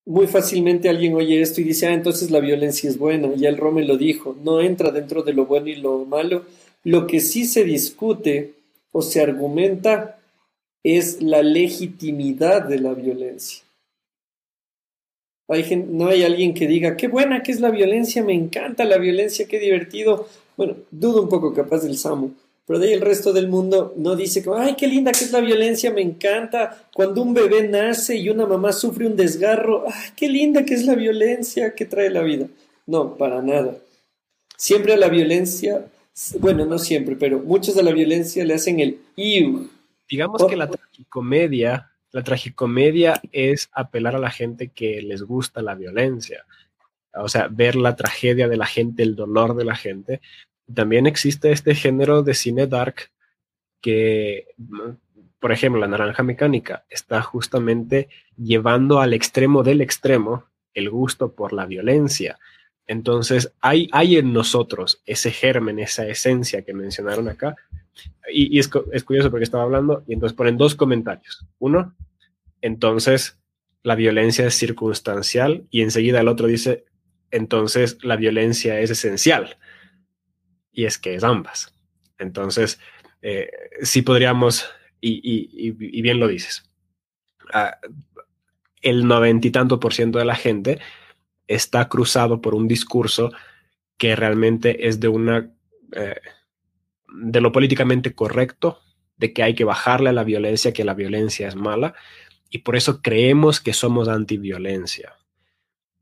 [0.05, 3.57] muy fácilmente alguien oye esto y dice, ah, entonces la violencia es buena, ya el
[3.57, 6.45] Rommel lo dijo, no entra dentro de lo bueno y lo malo,
[6.83, 8.53] lo que sí se discute
[8.91, 10.19] o se argumenta
[10.83, 13.63] es la legitimidad de la violencia.
[15.47, 19.47] no hay alguien que diga, qué buena que es la violencia, me encanta la violencia,
[19.47, 20.27] qué divertido.
[20.57, 22.31] Bueno, dudo un poco capaz del Samu,
[22.65, 25.41] pero de ahí el resto del mundo no dice, ay, qué linda que es la
[25.41, 26.87] violencia, me encanta.
[26.93, 30.85] Cuando un bebé nace y una mamá sufre un desgarro, ay, qué linda que es
[30.85, 32.47] la violencia que trae la vida.
[32.87, 33.77] No, para nada.
[34.57, 35.85] Siempre la violencia
[36.39, 39.69] bueno, no siempre, pero muchos de la violencia le hacen el iu.
[40.09, 45.75] Digamos que la tragicomedia, la tragicomedia es apelar a la gente que les gusta la
[45.75, 46.45] violencia.
[47.13, 50.21] O sea, ver la tragedia de la gente, el dolor de la gente.
[50.73, 53.11] También existe este género de cine dark
[53.81, 54.47] que,
[55.39, 61.51] por ejemplo, la naranja mecánica está justamente llevando al extremo del extremo el gusto por
[61.51, 62.37] la violencia.
[62.87, 67.55] Entonces, hay, hay en nosotros ese germen, esa esencia que mencionaron acá.
[68.33, 71.45] Y, es, curioso porque estaba hablando y entonces ponen dos comentarios.
[71.59, 71.95] Uno,
[72.61, 73.37] entonces
[73.83, 76.85] la violencia es circunstancial y enseguida el otro dice,
[77.31, 79.57] entonces la violencia es esencial.
[80.71, 81.73] Y es que es ambas.
[82.17, 82.79] Entonces,
[83.21, 83.49] eh,
[83.81, 84.69] sí podríamos,
[85.01, 85.71] y,
[86.01, 86.69] bien lo dices,
[87.53, 87.77] ah,
[88.81, 90.79] el noventa y tanto por ciento de la gente
[91.55, 93.31] está cruzado por un discurso
[93.97, 95.51] que realmente es de una
[95.91, 96.19] eh,
[97.13, 98.79] de lo políticamente correcto,
[99.17, 101.93] de que hay que bajarle a la violencia, que la violencia es mala,
[102.49, 105.17] y por eso creemos que somos antiviolencia.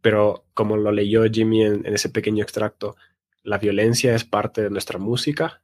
[0.01, 2.95] Pero como lo leyó Jimmy en, en ese pequeño extracto,
[3.43, 5.61] la violencia es parte de nuestra música,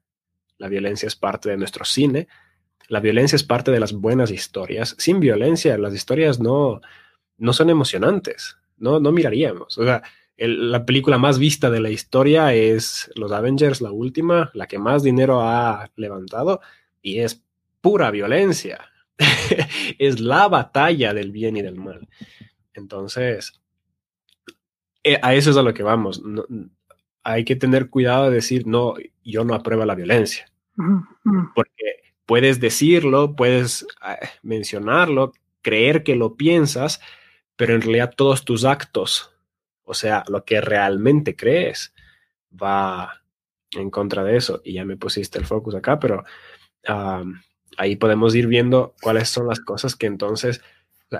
[0.57, 2.27] la violencia es parte de nuestro cine,
[2.87, 4.95] la violencia es parte de las buenas historias.
[4.97, 6.81] Sin violencia, las historias no,
[7.37, 9.77] no son emocionantes no, no miraríamos.
[9.77, 10.03] O sea,
[10.37, 15.03] la película más vista de la historia es Los Avengers, la última, la que más
[15.03, 16.61] dinero ha levantado,
[17.01, 17.43] y es
[17.81, 18.89] pura violencia.
[19.99, 22.07] es la batalla del bien y del mal.
[22.73, 23.61] Entonces,
[25.03, 26.21] eh, a eso es a lo que vamos.
[27.23, 30.51] hay que tener cuidado de decir, no, yo no apruebo la violencia.
[31.55, 36.99] Porque puedes decirlo, puedes eh, mencionarlo, creer que lo piensas,
[37.55, 39.31] pero en realidad todos tus actos,
[39.83, 41.93] o sea, lo que realmente crees,
[42.51, 43.21] va
[43.71, 44.61] en contra de eso.
[44.63, 46.23] Y ya me pusiste el focus acá, pero
[47.77, 50.61] ahí podemos ir viendo cuáles son las cosas que entonces,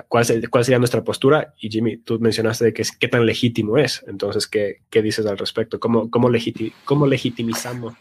[0.07, 1.53] cuál, cuál sería nuestra postura.
[1.59, 4.03] Y Jimmy, tú mencionaste de que, qué tan legítimo es.
[4.07, 5.79] Entonces, ¿qué, qué dices al respecto?
[5.79, 6.29] ¿Cómo, cómo,
[6.85, 7.93] cómo legitimizamos?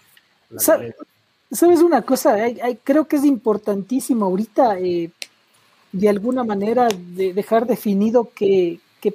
[1.51, 2.37] ¿Sabes una cosa?
[2.83, 5.11] creo que es importantísimo ahorita, eh,
[5.95, 9.15] de alguna manera, de dejar definido que, que,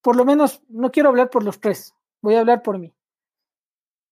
[0.00, 2.92] por lo menos, no quiero hablar por los tres, voy a hablar por mí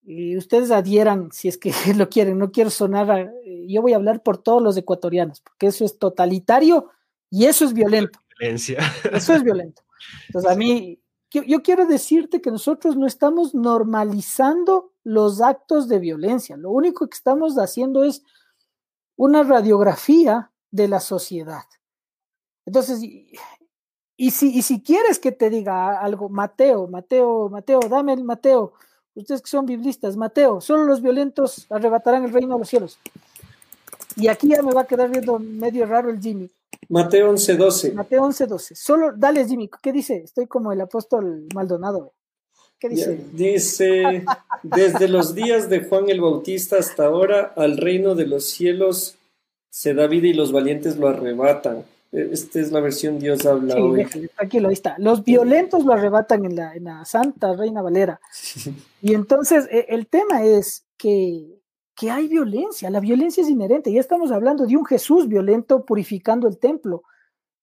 [0.07, 3.33] y ustedes adhieran si es que lo quieren, no quiero sonar,
[3.67, 6.91] yo voy a hablar por todos los ecuatorianos, porque eso es totalitario
[7.29, 8.21] y eso es violento.
[8.39, 8.79] Violencia.
[9.13, 9.83] Eso es violento.
[10.29, 15.99] Entonces, a mí, yo, yo, quiero decirte que nosotros no estamos normalizando los actos de
[15.99, 18.23] violencia, lo único que estamos haciendo es
[19.17, 21.65] una radiografía de la sociedad.
[22.67, 28.25] Entonces, y, si, y si quieres que te diga algo, Mateo, Mateo, Mateo, dame el
[28.25, 28.73] Mateo,
[29.15, 32.99] ustedes que son biblistas, Mateo, solo los violentos arrebatarán el reino de los cielos.
[34.17, 36.51] Y aquí ya me va a quedar viendo medio raro el Jimmy.
[36.89, 37.95] Mateo 11:12.
[37.95, 38.75] Mateo 11:12.
[38.75, 40.17] Solo, dale Jimmy, ¿qué dice?
[40.17, 42.13] Estoy como el apóstol Maldonado.
[42.79, 43.21] ¿Qué dice?
[43.33, 44.25] Dice,
[44.63, 49.17] desde los días de Juan el Bautista hasta ahora, al reino de los cielos
[49.71, 51.85] se da vida y los valientes lo arrebatan.
[52.17, 54.07] Esta es la versión Dios habla hoy.
[54.35, 54.97] tranquilo, ahí está.
[54.99, 58.21] Los violentos lo arrebatan en la, en la Santa Reina Valera.
[59.03, 61.61] Y entonces e, el tema es que,
[61.95, 62.89] que, hay violencia.
[62.89, 63.93] La violencia es inherente.
[63.93, 67.03] Ya estamos hablando de un Jesús violento purificando el templo,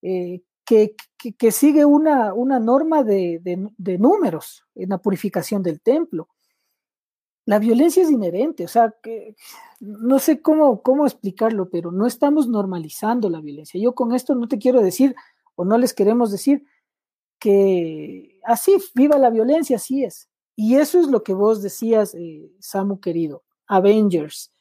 [0.03, 0.95] eh, que,
[1.37, 6.29] que, sigue una, una norma de, de, de números en la purificación del templo
[7.45, 9.35] la violencia es inherente, o sea, que
[9.79, 13.81] no sé cómo, cómo explicarlo, pero no estamos normalizando la violencia.
[13.81, 15.15] Yo con esto no te quiero decir,
[15.55, 16.65] o no les queremos decir,
[17.39, 20.29] que así, viva la violencia, así es.
[20.55, 24.53] Y eso es lo que vos decías, eh, Samu querido, Avengers,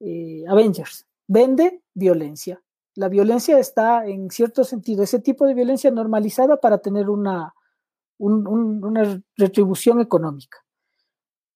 [0.00, 2.60] eh, Avengers, vende violencia.
[2.96, 7.54] La violencia está, en cierto sentido, ese tipo de violencia normalizada para tener una,
[8.18, 10.65] una retribución económica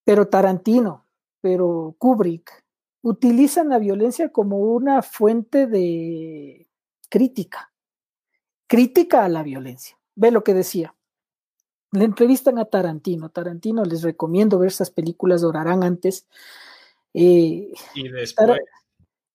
[0.04, 1.06] pero Tarantino,
[1.40, 2.64] pero Kubrick,
[3.02, 6.68] utilizan la violencia como una fuente de
[7.08, 7.72] crítica,
[8.66, 9.98] crítica a la violencia.
[10.14, 10.94] Ve lo que decía.
[11.92, 13.30] Le entrevistan a Tarantino.
[13.30, 16.26] Tarantino les recomiendo ver esas películas, orarán antes.
[17.14, 18.60] Eh, y después.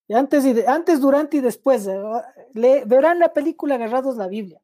[0.07, 1.88] Antes, y antes, durante y después.
[1.88, 4.61] Eh, verán la película Agarrados la Biblia.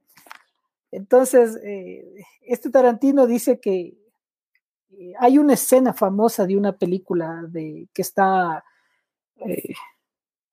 [0.91, 3.97] Entonces, eh, este Tarantino dice que
[5.19, 8.63] hay una escena famosa de una película de, que está,
[9.37, 9.73] eh,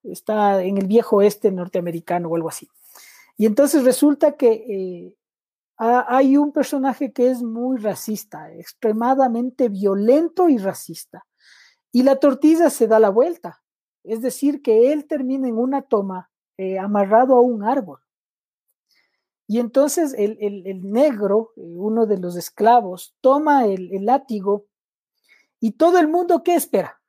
[0.03, 2.69] está en el viejo oeste norteamericano o algo así.
[3.37, 5.15] Y entonces resulta que eh,
[5.77, 11.25] hay un personaje que es muy racista, extremadamente violento y racista.
[11.93, 13.63] Y la tortilla se da la vuelta.
[14.03, 16.31] Es decir, que él termina en una toma
[16.81, 18.01] amarrado a un árbol.
[19.51, 24.67] Y entonces el, negro, eh, uno de los esclavos, toma el, látigo
[25.59, 27.01] y todo el mundo, ¿qué espera?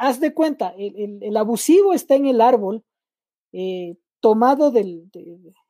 [0.00, 2.82] Haz de cuenta, el, abusivo está en el árbol,
[3.52, 5.08] eh, tomado del,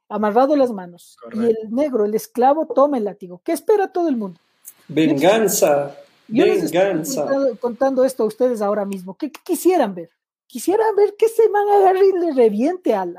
[0.08, 3.42] amarrado las manos, y el negro, el esclavo, toma el látigo.
[3.44, 4.40] ¿Qué espera todo el mundo?
[4.88, 5.94] Venganza.
[6.26, 7.28] venganza.
[7.60, 9.14] contando, esto a ustedes ahora mismo.
[9.14, 10.10] ¿Qué, quisieran ver?
[10.46, 13.14] Quisieran ver que se van a agarrar y le reviente al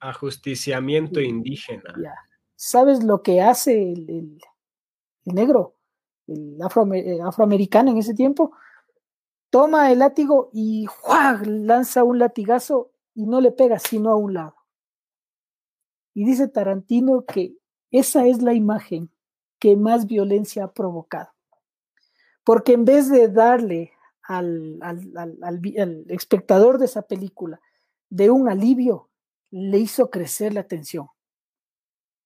[0.00, 1.94] Ajusticiamiento indígena.
[2.54, 4.38] ¿Sabes lo que hace el,
[5.24, 5.76] negro,
[6.26, 8.52] el afroamericano en ese tiempo?
[9.50, 10.86] Toma el látigo y
[11.44, 14.56] lanza un latigazo y no le pega sino a un lado.
[16.14, 17.56] Y dice Tarantino que
[17.90, 19.10] esa es la imagen
[19.58, 21.30] que más violencia ha provocado.
[22.44, 23.92] Porque en vez de darle
[24.22, 27.60] al, al espectador de esa película
[28.10, 29.07] de un alivio,
[29.50, 31.08] le hizo crecer la tensión.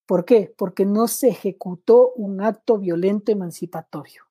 [0.07, 0.53] ¿Por qué?
[0.57, 4.25] Porque no se ejecutó un acto violento emancipatorio.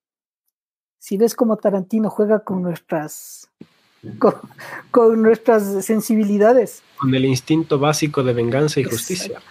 [0.99, 3.49] Si ves cómo Tarantino juega con nuestras,
[4.91, 6.83] con, nuestras sensibilidades.
[6.97, 9.41] Con el instinto básico de venganza y justicia.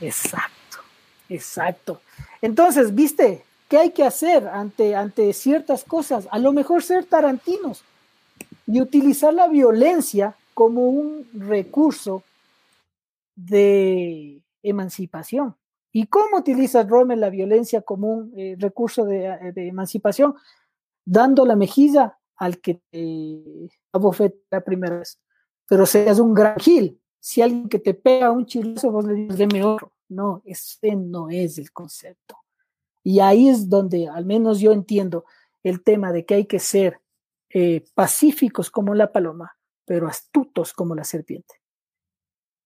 [0.00, 0.78] Exacto,
[1.28, 2.00] exacto.
[2.42, 3.44] Entonces, ¿viste?
[3.68, 6.26] ¿Qué hay que hacer ante, ante ciertas cosas?
[6.32, 7.84] A lo mejor ser tarantinos
[8.66, 12.24] y utilizar la violencia como un recurso
[13.34, 15.56] de emancipación.
[15.92, 20.34] ¿Y cómo utiliza Rommel la violencia como un eh, recurso de, emancipación?
[21.04, 25.20] Dando la mejilla al que te abofete la primera vez.
[25.66, 27.00] Pero seas un gran gil.
[27.18, 29.92] Si alguien que te pega un chilazo, vos le dices, deme otro.
[30.08, 32.38] No, ese no es el concepto.
[33.02, 35.24] Y ahí es donde al menos yo entiendo
[35.62, 37.00] el tema de que hay que ser
[37.50, 41.56] eh, pacíficos como la paloma, pero astutos como la serpiente.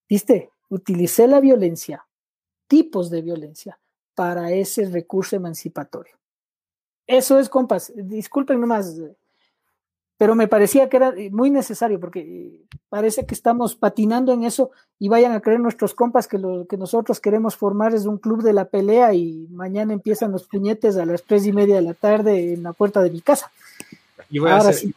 [0.09, 0.51] ¿Viste?
[0.75, 2.05] Utilicé la violencia,
[2.67, 3.79] tipos de violencia,
[4.17, 6.17] para ese recurso emancipatorio.
[7.07, 7.93] Eso es, compas.
[7.95, 9.01] Disculpen nomás,
[10.17, 15.09] pero me parecía que era muy necesario porque parece que estamos patinando en eso y
[15.09, 18.53] vayan a creer nuestros compas que lo que nosotros queremos formar es un club de
[18.53, 22.55] la pelea y mañana empiezan los puñetes a las tres y media de la tarde
[22.55, 23.53] en la puerta de mi casa.
[24.31, 24.91] Y voy, a hacer,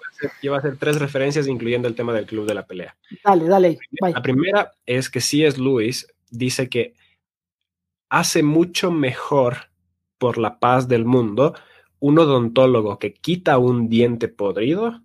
[0.51, 2.95] a hacer, tres referencias incluyendo el tema del club de la pelea.
[3.23, 3.79] Dale, dale.
[3.99, 5.59] La primera es que C.S.
[5.59, 6.93] Lewis dice que
[8.09, 9.69] hace mucho mejor
[10.17, 11.55] por la paz del mundo
[11.99, 15.01] un odontólogo que quita un diente podrido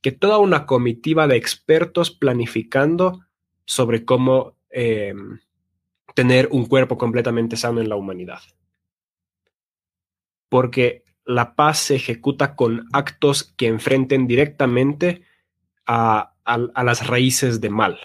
[0.00, 3.20] que toda una comitiva de expertos planificando
[3.64, 5.14] sobre cómo eh,
[6.14, 8.40] tener un cuerpo completamente sano en la humanidad.
[10.48, 15.24] Porque la paz se ejecuta con actos que enfrenten directamente
[15.86, 18.00] a, las raíces de mal,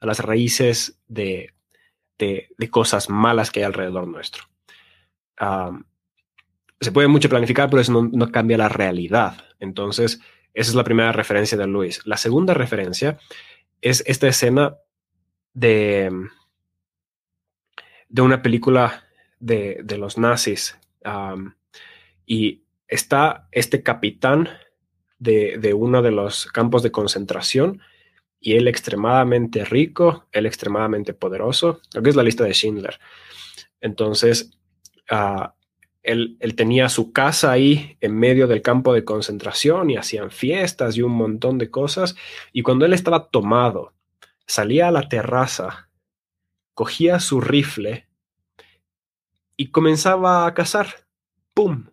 [0.00, 1.52] a las raíces de,
[2.70, 4.44] cosas malas que hay alrededor nuestro.
[6.80, 9.44] se puede mucho planificar, pero eso no, no, cambia la realidad.
[9.60, 10.18] Entonces,
[10.54, 12.00] esa es la primera referencia de Luis.
[12.06, 13.18] La segunda referencia
[13.82, 14.76] es esta escena
[15.52, 16.10] de,
[18.08, 19.04] de una película
[19.40, 20.78] de, de los nazis.
[22.26, 24.48] Y está este capitán
[25.18, 27.80] de, de, uno de los campos de concentración
[28.40, 32.98] y él extremadamente rico, él extremadamente poderoso, lo que es la lista de Schindler.
[33.80, 34.50] Entonces,
[35.10, 35.46] uh,
[36.02, 41.02] él, tenía su casa ahí en medio del campo de concentración y hacían fiestas y
[41.02, 42.16] un montón de cosas.
[42.52, 43.92] Y cuando él estaba tomado,
[44.46, 45.88] salía a la terraza,
[46.74, 48.08] cogía su rifle
[49.56, 50.88] y comenzaba a cazar.
[51.54, 51.86] ¡Pum!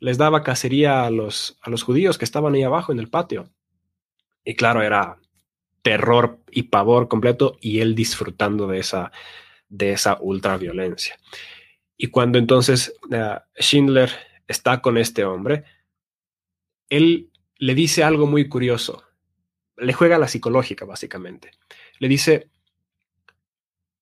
[0.00, 3.50] Les daba cacería a los, a los judíos que estaban ahí abajo en el patio.
[4.44, 5.18] Y claro, era
[5.82, 9.12] terror y pavor completo y él disfrutando de esa,
[9.68, 11.18] de esa ultraviolencia.
[11.96, 14.10] Y cuando entonces eh, Schindler
[14.48, 15.64] está con este hombre,
[16.88, 19.04] él le dice algo muy curioso.
[19.76, 21.52] Le juega la psicológica, básicamente.
[21.98, 22.48] Le dice,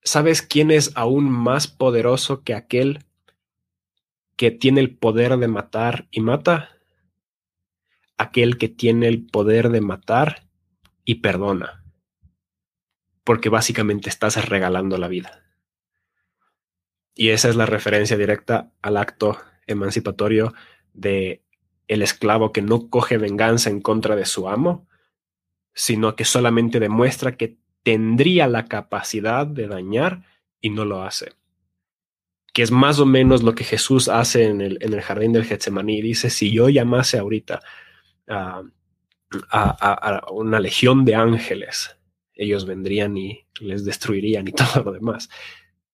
[0.03, 3.05] ¿sabes quién es aún más poderoso que aquel
[4.39, 6.71] que tiene el poder de matar y mata?
[8.17, 10.49] Aquel que tiene el poder de matar
[11.05, 11.85] y perdona.
[13.25, 15.45] Porque básicamente estás regalando la vida.
[17.17, 19.37] Y esa es la referencia directa al acto
[19.67, 20.55] emancipatorio
[20.95, 21.43] de
[21.89, 24.87] el esclavo que no coge venganza en contra de su amo,
[25.75, 30.23] sino que solamente demuestra que tendría la capacidad de dañar
[30.61, 31.38] y no lo hace.
[32.59, 35.45] Que es más o menos lo que Jesús hace en el, en el jardín del
[35.45, 36.03] Getsemaní.
[36.03, 37.61] Dice, si yo llamase ahorita
[38.27, 38.63] a,
[39.51, 41.97] a una legión de ángeles,
[42.35, 45.29] ellos vendrían y les destruirían y todo lo demás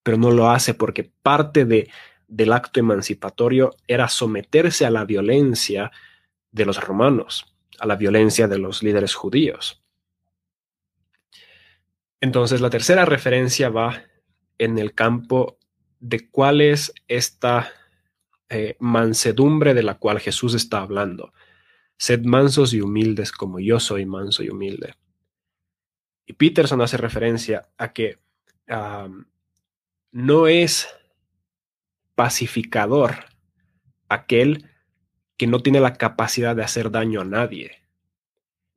[0.05, 1.91] pero no lo hace porque parte de,
[2.29, 5.91] del acto emancipatorio era someterse a la violencia
[6.53, 9.83] de los romanos, a la violencia de los líderes judíos.
[12.21, 14.05] Entonces, la tercera referencia va
[14.59, 15.59] en el campo
[16.05, 17.73] de cuál es esta
[18.51, 21.33] eh, mansedumbre de la cual Jesús está hablando.
[21.97, 24.97] Sed mansos y humildes como yo soy manso y humilde.
[26.27, 28.19] Y Peterson hace referencia a que
[30.13, 30.89] no es
[32.15, 33.25] pacificador
[34.09, 34.71] aquel
[35.39, 37.83] que no tiene la capacidad de hacer daño a nadie.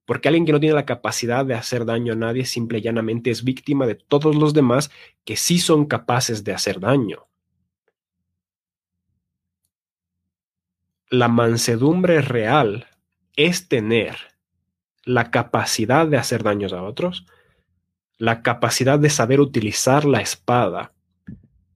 [0.08, 3.30] Porque alguien que no tiene la capacidad de hacer daño a nadie simple y llanamente
[3.30, 4.90] es víctima de todos los demás
[5.26, 7.28] que sí son capaces de hacer daño.
[11.10, 12.88] La mansedumbre real
[13.36, 14.16] es tener
[15.04, 17.26] la capacidad de hacer daños a otros,
[18.18, 20.94] la capacidad de saber utilizar la espada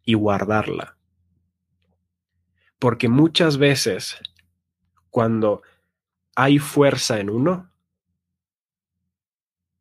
[0.06, 0.96] y guardarla.
[2.80, 4.16] Porque muchas veces
[5.10, 5.64] cuando
[6.34, 7.71] hay fuerza en uno,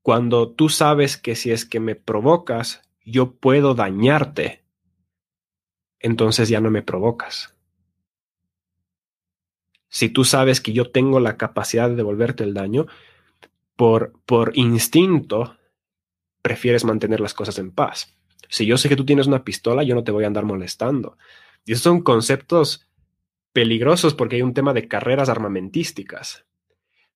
[0.03, 4.65] cuando tú sabes que si es que me provocas, yo puedo dañarte,
[5.99, 7.55] entonces ya no me provocas.
[9.89, 12.87] Si tú sabes que yo tengo la capacidad de devolverte el daño,
[13.77, 15.57] por, por instinto,
[16.43, 18.17] prefieres mantener las cosas en paz.
[18.49, 21.17] Si yo sé que tú tienes una pistola, yo no te voy a andar molestando.
[21.65, 22.89] Y esos son conceptos
[23.53, 26.47] peligrosos porque hay un tema de carreras armamentísticas.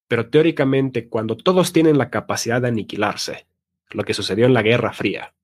[0.09, 3.47] Pero teóricamente, cuando todos tienen la capacidad de aniquilarse,
[3.91, 5.35] lo que sucedió en la Guerra Fría,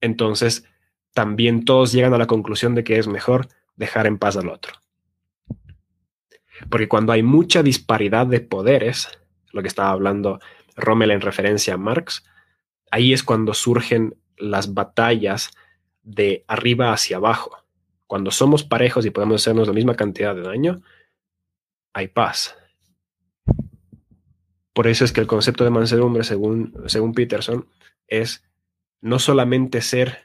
[0.00, 0.64] entonces
[1.12, 4.74] también todos llegan a la conclusión de que es mejor dejar en paz al otro.
[6.68, 9.08] Porque cuando hay mucha disparidad de poderes,
[9.52, 10.40] lo que estaba hablando
[10.76, 12.24] Rommel en referencia a Marx,
[12.90, 15.50] ahí es cuando surgen las batallas
[16.02, 17.64] de arriba hacia abajo.
[18.06, 20.82] Cuando somos parejos y podemos hacernos la misma cantidad de daño,
[21.92, 22.56] hay paz.
[24.74, 27.68] Por eso es que el concepto de mansedumbre, según, según Peterson,
[28.08, 28.44] es
[29.00, 30.18] no solamente ser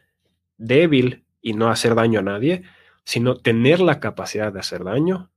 [0.57, 2.63] débil y no hacer daño a nadie,
[3.05, 5.31] sino tener la capacidad de hacer daño,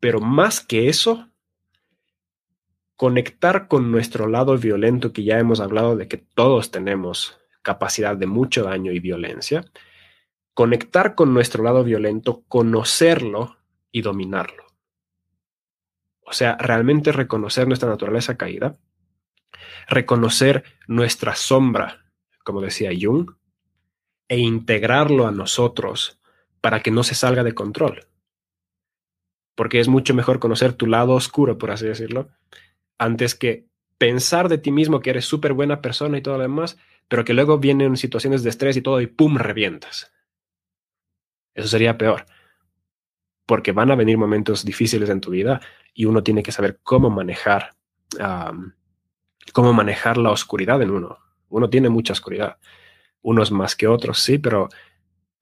[0.00, 1.28] pero más que eso,
[2.96, 8.26] conectar con nuestro lado violento, que ya hemos hablado de que todos tenemos capacidad de
[8.26, 9.64] mucho daño y violencia,
[10.54, 13.56] conectar con nuestro lado violento, conocerlo
[13.90, 14.67] y dominarlo.
[16.28, 18.76] O sea, realmente reconocer nuestra naturaleza caída,
[19.88, 22.04] reconocer nuestra sombra,
[22.44, 23.30] como decía Jung,
[24.28, 26.20] e integrarlo a nosotros
[26.60, 28.08] para que no se salga de control.
[29.54, 32.28] Porque es mucho mejor conocer tu lado oscuro, por así decirlo,
[32.98, 33.66] antes que
[33.96, 36.76] pensar de ti mismo que eres súper buena persona y todo lo demás,
[37.08, 39.38] pero que luego vienen situaciones de estrés y todo y ¡pum!
[39.38, 40.12] revientas.
[41.54, 42.26] Eso sería peor,
[43.48, 45.58] porque van a venir momentos difíciles en tu vida
[45.94, 47.72] y uno tiene que saber cómo manejar,
[49.54, 51.16] cómo manejar la oscuridad en uno.
[51.48, 52.58] Uno tiene mucha oscuridad,
[53.22, 54.68] unos más que otros, sí, pero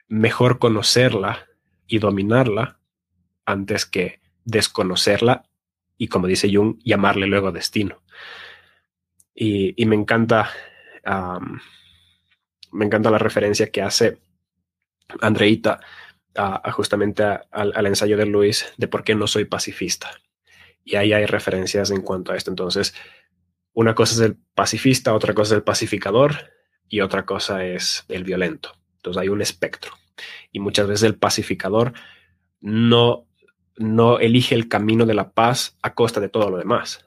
[0.07, 1.47] mejor conocerla
[1.89, 2.79] y dominarla
[3.45, 5.43] antes que desconocerla
[5.99, 8.05] y como dice Jung, llamarle luego destino.
[9.35, 10.49] Y, me encanta,
[12.71, 14.19] me encanta la referencia que hace
[15.21, 15.81] Andreita
[16.73, 20.11] justamente al ensayo de Luis de por qué no soy pacifista.
[20.85, 22.51] Y ahí hay referencias en cuanto a esto.
[22.51, 22.95] Entonces,
[23.73, 26.53] una cosa es el pacifista, otra cosa es el pacificador
[26.89, 28.73] y otra cosa es el violento.
[28.97, 29.93] Entonces hay un espectro.
[30.53, 31.93] Y muchas veces el pacificador
[32.61, 33.27] no
[33.79, 37.07] no elige el camino de la paz a costa de todo lo demás,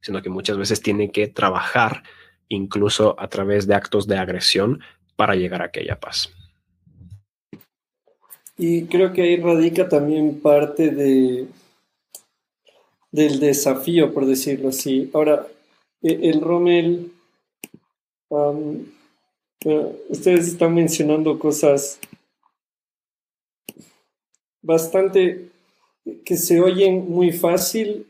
[0.00, 2.02] sino que muchas veces tiene que trabajar
[2.48, 4.82] incluso a través de actos de agresión
[5.16, 6.32] para llegar a aquella paz.
[8.62, 11.46] Y creo que ahí radica también parte de,
[13.10, 15.08] del desafío, por decirlo así.
[15.14, 15.46] Ahora,
[16.02, 17.10] e, el Rommel,
[20.10, 21.98] ustedes están mencionando cosas
[24.60, 25.48] bastante
[26.26, 28.06] que se oyen muy fácil,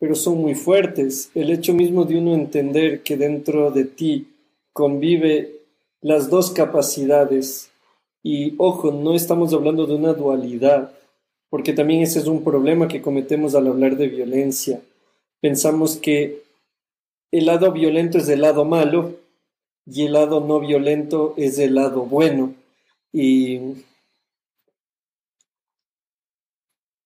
[0.00, 1.30] pero son muy fuertes.
[1.32, 4.26] El hecho mismo de uno entender que dentro de ti
[4.72, 5.60] convive
[6.00, 7.71] las dos capacidades.
[8.22, 10.92] Y ojo, no estamos hablando de una dualidad,
[11.50, 14.80] porque también ese es un problema que cometemos al hablar de violencia.
[15.40, 16.42] Pensamos que
[17.32, 19.16] el lado violento es el lado malo
[19.86, 22.54] y el lado no violento es el lado bueno.
[23.12, 23.58] Y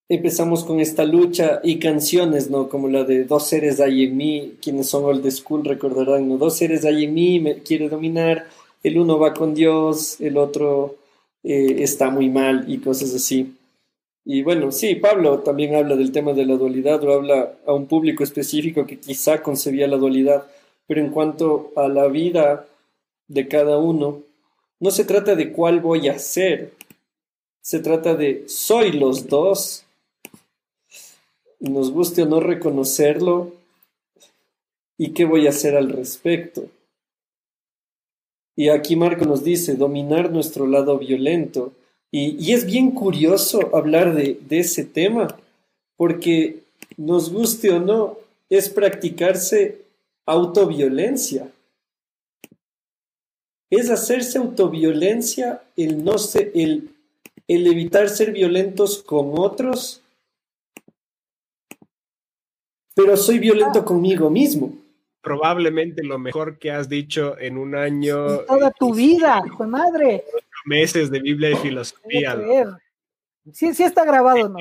[0.09, 2.69] empezamos con esta lucha y canciones, ¿no?
[2.69, 6.37] Como la de Dos seres hay en mí, quienes son old school recordarán, ¿no?
[6.37, 8.47] Dos seres hay en mí, me quiere dominar,
[8.83, 10.97] el uno va con Dios, el otro
[11.47, 13.55] eh, está muy mal y cosas así.
[14.25, 17.87] Y bueno, sí, Pablo también habla del tema de la dualidad o habla a un
[17.87, 20.45] público específico que quizá concebía la dualidad,
[20.89, 22.67] pero en cuanto a la vida
[23.29, 24.23] de cada uno,
[24.81, 26.73] no se trata de cuál voy a ser,
[27.61, 29.87] se trata de soy los dos
[31.61, 33.53] nos guste o no reconocerlo,
[34.99, 36.69] ¿y qué voy a hacer al respecto?
[38.57, 41.73] Y aquí Marco nos dice, dominar nuestro lado violento.
[42.11, 45.37] Y, es bien curioso hablar de, de ese tema,
[45.97, 46.63] porque
[46.97, 49.83] nos guste o no, es practicarse
[50.25, 51.53] autoviolencia.
[53.71, 56.91] Es hacerse autoviolencia el no ser, el,
[57.47, 60.03] el evitar ser violentos con otros
[62.97, 64.73] pero soy violento conmigo mismo.
[65.27, 68.43] Probablemente lo mejor que has dicho en un año.
[68.47, 70.23] toda tu vida, hijo madre.
[70.67, 72.39] Meses de Biblia y filosofía.
[73.53, 74.59] Sí, sí está grabado, ¿no?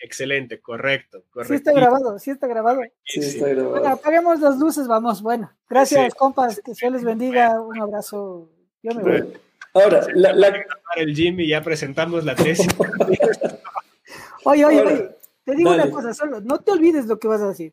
[0.00, 1.54] Excelente, correcto, correcto.
[1.54, 2.80] Sí está grabado, sí está grabado.
[3.04, 3.70] Sí, está grabado.
[3.70, 5.22] Bueno, apaguemos las luces, vamos.
[5.22, 6.60] Bueno, gracias, compas.
[6.64, 7.60] Que Dios les bendiga.
[7.60, 8.50] Un abrazo.
[8.82, 9.32] Yo me voy.
[9.72, 10.66] Ahora, la, la...
[10.96, 12.66] el gym y ya presentamos la tesis.
[14.44, 15.10] oye, oye, oye.
[15.44, 17.72] Te digo una cosa solo, no te olvides lo que vas a decir.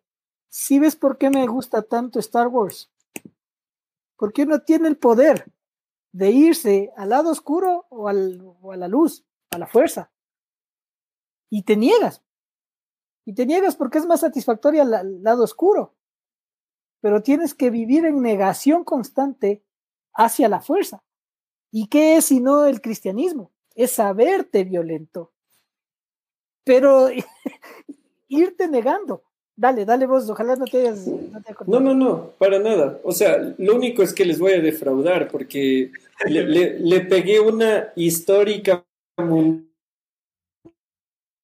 [0.57, 2.89] ¿Sí ves por qué me gusta tanto Star Wars?
[4.15, 5.51] Porque uno tiene el poder
[6.13, 8.41] de irse al lado oscuro o, al,
[8.71, 10.13] a la luz, a la fuerza.
[11.49, 12.23] Y te niegas.
[13.25, 15.93] Y te niegas porque es más satisfactorio al lado oscuro.
[17.01, 19.61] Pero tienes que vivir en negación constante
[20.13, 21.03] hacia la fuerza.
[21.69, 23.51] ¿Y qué es sino el cristianismo?
[23.75, 25.33] Es saberte violento.
[26.63, 27.09] Pero
[28.29, 29.25] irte negando.
[29.57, 31.07] Dale, dale vos, ojalá no te hayas...
[31.65, 32.99] No, no, no, para nada.
[33.03, 35.91] O sea, lo único es que les voy a defraudar porque
[36.27, 38.83] le, le, pegué una histórica
[39.17, 39.69] en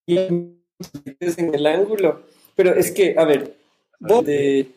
[0.08, 2.24] el ángulo.
[2.56, 3.56] Pero es que, a ver,
[4.00, 4.70] de,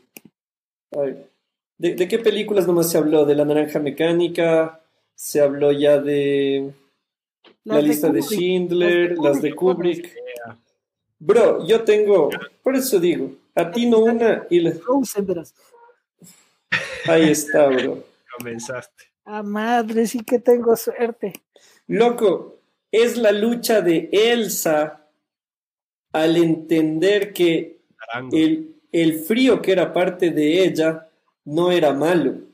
[1.78, 3.24] de, qué películas nomás se habló?
[3.24, 4.80] De la naranja mecánica,
[5.14, 6.72] se habló ya de
[7.64, 10.14] la lista de Schindler, las de Kubrick.
[11.26, 12.28] Bro, yo tengo,
[12.62, 14.78] por eso digo, atino una y le...
[17.06, 18.04] Ahí está, bro.
[18.36, 19.04] Comenzaste.
[19.24, 21.32] Ah, madre, sí que tengo suerte.
[21.86, 22.58] Loco,
[22.92, 25.08] es la lucha de Elsa
[26.12, 27.78] al entender que
[28.30, 31.08] el, el frío que era parte de ella
[31.46, 32.53] no era malo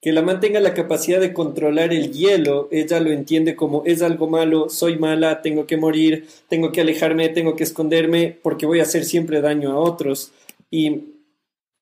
[0.00, 4.28] que la mantenga la capacidad de controlar el hielo, ella lo entiende como es algo
[4.28, 8.84] malo, soy mala, tengo que morir, tengo que alejarme, tengo que esconderme porque voy a
[8.84, 10.32] hacer siempre daño a otros.
[10.70, 11.02] Y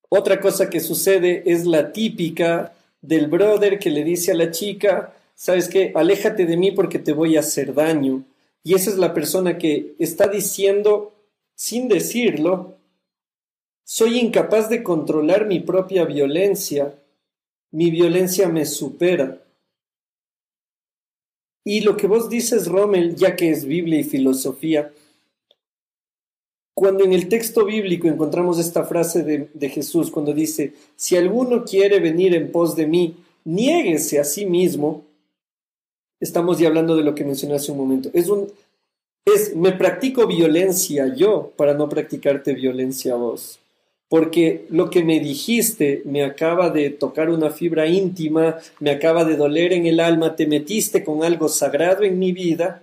[0.09, 5.15] otra cosa que sucede es la típica del brother que le dice a la chica,
[5.37, 8.25] sabes qué, aléjate de mí porque te voy a hacer daño.
[8.65, 11.15] Y esa es la persona que está diciendo,
[11.55, 12.79] sin decirlo,
[13.85, 16.95] soy incapaz de controlar mi propia violencia
[17.71, 19.43] mi violencia me supera.
[21.65, 24.93] Y lo que vos dices, Rommel, ya que es Biblia y filosofía,
[26.75, 31.99] cuando en el texto bíblico encontramos esta frase de, Jesús, cuando dice, si alguno quiere
[32.01, 35.05] venir en pos de mí, niéguese a sí mismo,
[36.21, 38.11] estamos ya hablando de lo que mencioné hace un momento.
[38.15, 38.51] Es un,
[39.25, 43.59] es, me practico violencia yo para no practicarte violencia a vos
[44.09, 49.37] porque lo que me dijiste me acaba de tocar una fibra íntima, me acaba de
[49.37, 52.83] doler en el alma, te metiste con algo sagrado en mi vida,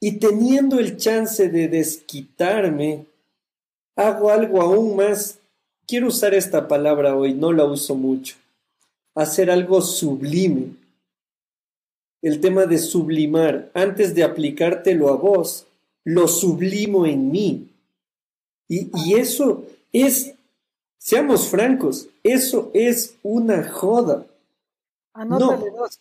[0.00, 3.06] y teniendo el chance de desquitarme,
[3.94, 5.38] hago algo aún más,
[5.86, 8.34] quiero usar esta palabra hoy, no la uso mucho,
[9.14, 10.74] hacer algo sublime.
[12.20, 15.66] El tema de sublimar, antes de aplicártelo a vos,
[16.04, 17.71] lo sublimo en mí
[18.80, 20.34] y, eso es,
[20.98, 24.26] seamos francos, eso es una joda.
[25.12, 25.98] Anótale dos.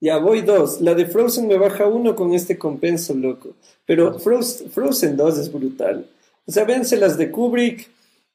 [0.00, 0.80] Ya voy dos.
[0.80, 3.50] La de Frozen me baja uno con este compenso, loco.
[3.84, 6.06] Pero Frozen, 2 es brutal.
[6.46, 7.90] O sea, vence las de Kubrick,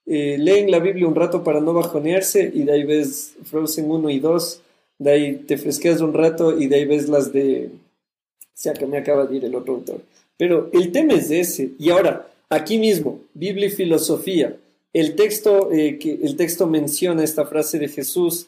[0.06, 4.10] eh, leen la Biblia un rato para no bajonearse y de ahí ves Frozen 1
[4.12, 4.62] y 2.
[5.00, 7.72] De ahí te fresqueas un rato y de ahí ves las de...
[7.72, 10.02] O sea, que me acaba de ir el otro autor.
[10.38, 11.72] Pero el tema es ese.
[11.80, 14.58] Y ahora, Aquí mismo, Biblia y filosofía.
[14.94, 18.48] El texto, eh, el texto menciona esta frase de Jesús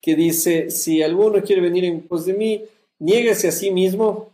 [0.00, 2.64] que dice, si alguno quiere venir en pos de mí,
[2.98, 4.30] niégase a sí mismo.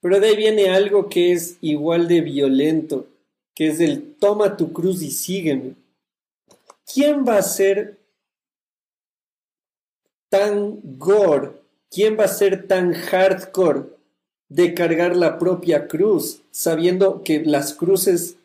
[0.00, 3.06] Pero de ahí viene algo que es igual de violento,
[3.54, 5.74] que es el toma tu cruz y sígueme.
[6.92, 7.98] ¿Quién va a ser
[10.28, 11.50] tan gore?
[11.90, 13.99] ¿Quién va a ser tan hardcore
[14.50, 18.36] de cargar la propia cruz, sabiendo que las cruces,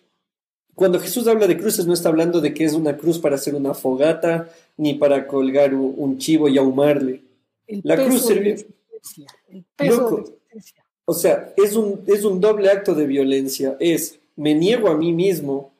[0.76, 3.56] cuando Jesús habla de cruces no está hablando de que es una cruz para hacer
[3.56, 4.47] una fogata,
[4.78, 7.22] ni para colgar un, chivo y ahumarle.
[7.68, 8.66] la cruz sirve...
[11.08, 13.78] O sea, es un, es un doble acto de violencia.
[13.80, 15.72] Es, me niego a mí mismo,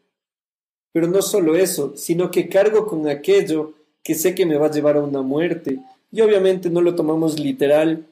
[0.92, 3.74] pero no solo eso, sino que cargo con aquello
[4.04, 5.80] que sé que me va a llevar a una muerte.
[6.12, 8.06] Y obviamente no lo tomamos literal,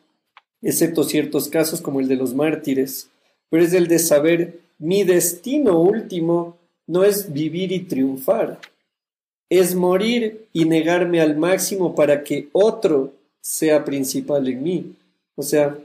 [0.63, 3.09] excepto ciertos casos como el de los mártires,
[3.49, 6.57] pero es el de saber mi destino último
[6.87, 8.59] no es vivir y triunfar,
[9.49, 14.95] es morir y negarme al máximo para que otro sea principal en mí.
[15.35, 15.77] O sea,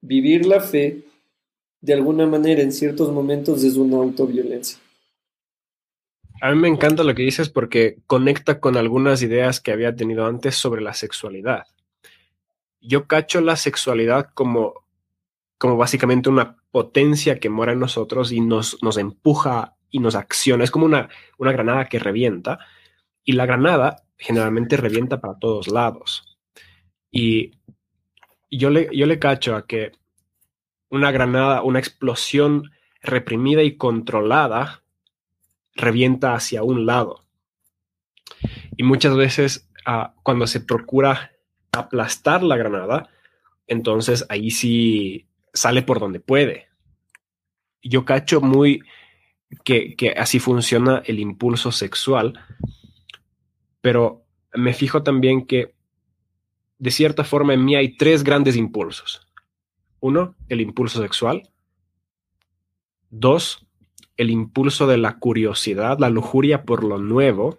[0.00, 1.02] vivir la fe
[1.80, 4.78] de alguna manera en ciertos momentos es una autoviolencia.
[6.42, 10.26] A mí me encanta lo que dices porque conecta con algunas ideas que había tenido
[10.26, 11.64] antes sobre la sexualidad
[12.80, 14.86] yo cacho la sexualidad como,
[15.58, 20.64] como básicamente una potencia que mora en nosotros y nos, nos empuja y nos acciona.
[20.64, 21.08] Es como una,
[21.38, 22.58] una granada que revienta
[23.24, 26.38] y la granada generalmente revienta para todos lados.
[27.10, 27.52] Y
[28.50, 29.92] yo le, yo le cacho a que
[30.88, 32.70] una granada, una explosión
[33.02, 34.82] reprimida y controlada
[35.74, 37.24] revienta hacia un lado.
[38.76, 41.32] Y muchas veces ah, cuando se procura
[41.80, 43.08] aplastar la granada,
[43.66, 46.68] entonces ahí sí sale por donde puede.
[47.82, 48.82] Yo cacho muy
[49.64, 52.40] que, que así funciona el impulso sexual,
[53.80, 54.24] pero
[54.54, 55.74] me fijo también que
[56.78, 59.26] de cierta forma en mí hay tres grandes impulsos.
[60.00, 61.50] Uno, el impulso sexual.
[63.10, 63.66] Dos,
[64.16, 67.58] el impulso de la curiosidad, la lujuria por lo nuevo.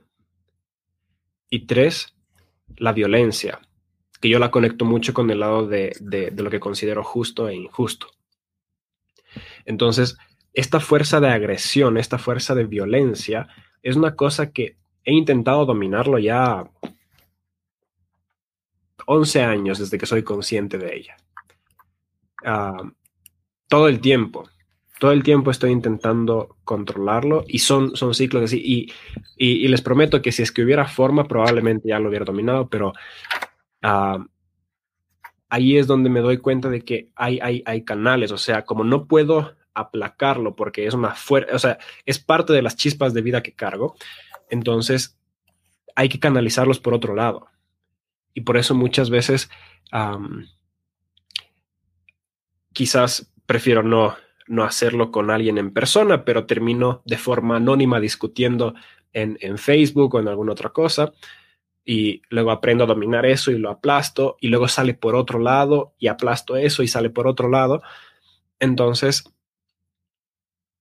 [1.50, 2.16] Y tres,
[2.76, 3.62] la violencia,
[4.22, 5.94] que yo la conecto mucho con el lado de,
[6.36, 8.08] lo que considero justo e injusto.
[9.66, 10.18] Entonces,
[10.54, 13.48] esta fuerza de agresión, esta fuerza de violencia,
[13.84, 16.70] es una cosa que he intentado dominarlo ya
[19.06, 21.18] 11 años desde que soy consciente de ella.
[22.44, 22.92] Ah,
[23.68, 24.50] todo el tiempo,
[25.00, 28.62] todo el tiempo estoy intentando controlarlo y son, son ciclos así.
[28.64, 28.92] Y,
[29.38, 32.94] y, les prometo que si es que hubiera forma, probablemente ya lo hubiera dominado, pero
[33.88, 34.26] uh,
[35.50, 38.32] ahí es donde me doy cuenta de que hay, hay, canales.
[38.32, 42.62] O sea, como no puedo aplacarlo porque es una fuerza, o sea, es parte de
[42.62, 43.96] las chispas de vida que cargo,
[44.50, 45.18] entonces
[45.96, 47.48] hay que canalizarlos por otro lado.
[48.34, 49.50] Y por eso muchas veces
[52.74, 54.16] quizás prefiero no
[54.48, 58.74] no hacerlo con alguien en persona, pero termino de forma anónima discutiendo
[59.14, 61.12] en, Facebook o en alguna otra cosa
[61.90, 65.96] y luego aprendo a dominar eso y lo aplasto y luego sale por otro lado
[65.98, 67.82] y aplasto eso y sale por otro lado.
[68.60, 69.24] Entonces,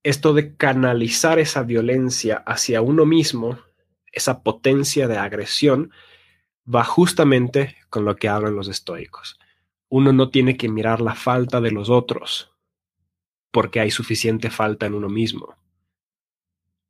[0.03, 3.57] esto de canalizar esa violencia hacia uno mismo,
[4.11, 5.93] esa potencia de agresión,
[6.67, 9.39] va justamente con lo que hablan los estoicos.
[9.87, 12.51] Uno no tiene que mirar la falta de los otros,
[13.51, 15.55] porque hay suficiente falta en uno mismo.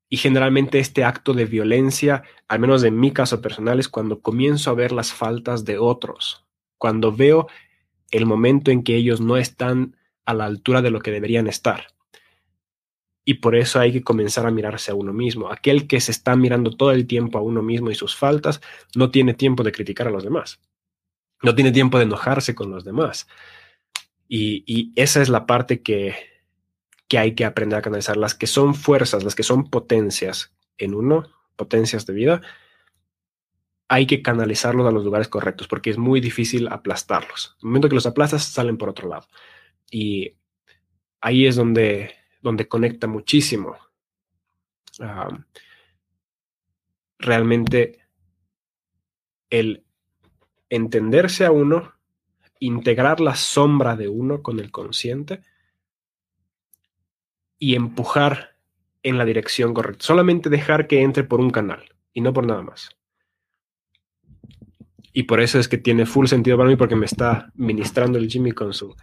[0.09, 4.71] Y generalmente este acto de violencia, al menos en mi caso personal, es cuando comienzo
[4.71, 6.45] a ver las faltas de otros,
[6.77, 7.47] cuando veo
[8.11, 11.87] el momento en que ellos no están a la altura de lo que deberían estar.
[13.25, 15.51] Y por eso hay que comenzar a mirarse a uno mismo.
[15.51, 18.61] Aquel que se está mirando todo el tiempo a uno mismo y sus faltas,
[18.95, 20.61] no tiene tiempo de criticar a los demás.
[21.43, 23.27] No tiene tiempo de enojarse con los demás.
[24.29, 26.15] Y, y esa es la parte que,
[27.07, 28.17] que hay que aprender a canalizar.
[28.17, 31.23] Las que son fuerzas, las que son potencias en uno,
[31.55, 32.41] potencias de vida,
[33.87, 37.55] hay que canalizarlos a los lugares correctos porque es muy difícil aplastarlos.
[37.55, 39.27] En el momento que los aplastas, salen por otro lado.
[39.89, 40.35] Y
[41.21, 43.77] ahí es donde, donde conecta muchísimo.
[47.19, 47.99] realmente
[49.49, 49.85] el
[50.69, 51.93] entenderse a uno,
[52.59, 55.41] integrar la sombra de uno con el consciente,
[57.59, 58.55] y empujar
[59.03, 60.05] en la dirección correcta.
[60.05, 61.83] Solamente dejar que entre por un canal
[62.13, 62.89] y no por nada más.
[65.13, 68.29] Y por eso es que tiene full sentido para mí porque me está ministrando el
[68.29, 68.95] Jimmy con su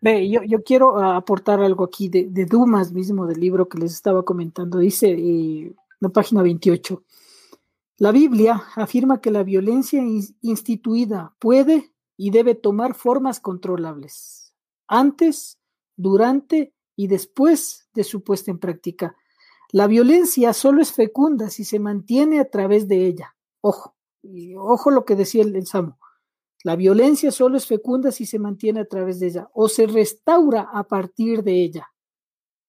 [0.00, 4.24] Ve, yo, yo, quiero aportar algo aquí de, Dumas mismo, del libro que les estaba
[4.24, 4.78] comentando.
[4.78, 7.02] Dice en la página 28.
[7.96, 10.00] La Biblia afirma que la violencia
[10.40, 14.54] instituida puede y debe tomar formas controlables.
[14.86, 15.57] Antes
[15.98, 19.16] durante y después de su puesta en práctica.
[19.70, 23.36] La violencia solo es fecunda si se mantiene a través de ella.
[23.60, 23.94] Ojo,
[24.56, 25.98] ojo lo que decía el, Samo.
[26.64, 30.70] La violencia solo es fecunda si se mantiene a través de ella o se restaura
[30.72, 31.88] a partir de ella.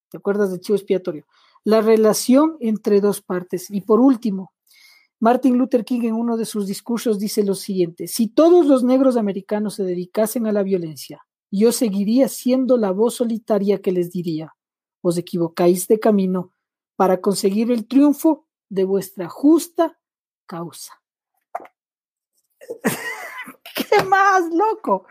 [0.10, 1.26] ¿Te acuerdas del chivo expiatorio?
[1.64, 3.70] La relación entre dos partes.
[3.70, 4.54] Y por último,
[5.20, 9.18] Martin Luther King en uno de sus discursos dice lo siguiente, si todos los negros
[9.18, 14.56] americanos se dedicasen a la violencia, yo seguiría siendo la voz solitaria que les diría,
[15.02, 16.54] os equivocáis de camino
[16.96, 20.00] para conseguir el triunfo de vuestra justa
[20.46, 21.02] causa.
[23.76, 25.06] ¿Qué más, loco?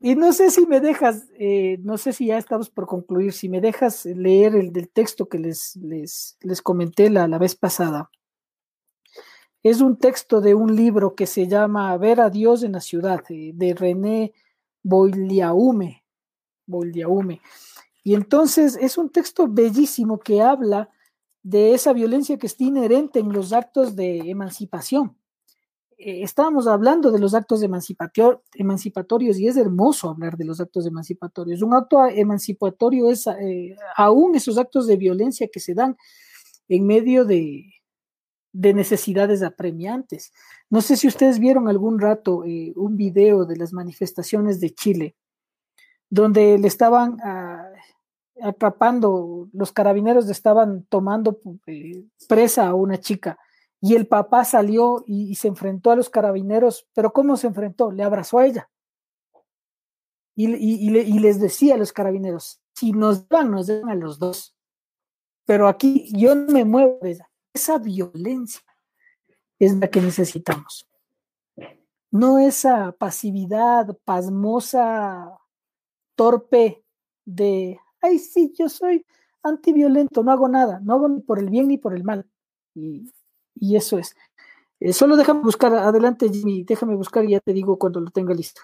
[0.00, 3.48] Y no sé si me dejas, eh, no sé si ya estamos por concluir, si
[3.48, 8.10] me dejas leer el del texto que les, les, les comenté la, la vez pasada.
[9.62, 13.24] Es un texto de un libro que se llama Ver a Dios en la ciudad,
[13.30, 14.34] eh, de René
[14.84, 16.04] Boiliaume.
[16.66, 17.40] Boiliaume.
[18.04, 20.90] Y entonces es un texto bellísimo que habla
[21.42, 25.16] de esa violencia que está inherente en los actos de emancipación.
[25.96, 31.62] Eh, estábamos hablando de los actos emancipatorios y es hermoso hablar de los actos emancipatorios.
[31.62, 35.96] Un acto emancipatorio es eh, aún esos actos de violencia que se dan
[36.68, 37.74] en medio de,
[38.52, 40.32] de necesidades apremiantes.
[40.74, 45.14] No sé si ustedes vieron algún rato eh, un video de las manifestaciones de Chile,
[46.10, 47.70] donde le estaban, ah,
[48.42, 53.38] atrapando, los carabineros estaban tomando eh, presa a una chica
[53.80, 57.92] y el papá salió y, se enfrentó a los carabineros, pero ¿cómo se enfrentó?
[57.92, 58.68] Le abrazó a ella.
[60.34, 64.56] Y, y les decía a los carabineros, si nos dan, nos dan a los dos.
[65.46, 67.20] Pero aquí yo no me muevo de
[67.52, 68.60] esa violencia
[69.64, 70.86] es la que necesitamos.
[72.10, 75.36] No esa pasividad pasmosa,
[76.14, 76.84] torpe
[77.24, 79.04] de, ay, sí, yo soy
[79.42, 82.26] antiviolento, no hago nada, no hago ni por el bien ni por el mal.
[82.74, 83.10] Y,
[83.74, 84.16] eso es.
[84.80, 88.34] Eh, solo déjame buscar, adelante Jimmy, déjame buscar y ya te digo cuando lo tenga
[88.34, 88.62] listo.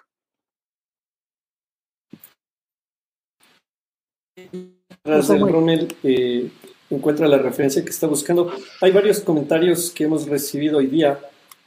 [6.03, 6.51] Eh,
[6.91, 8.53] encuentra la referencia que está buscando.
[8.81, 11.19] Hay varios comentarios que hemos recibido hoy día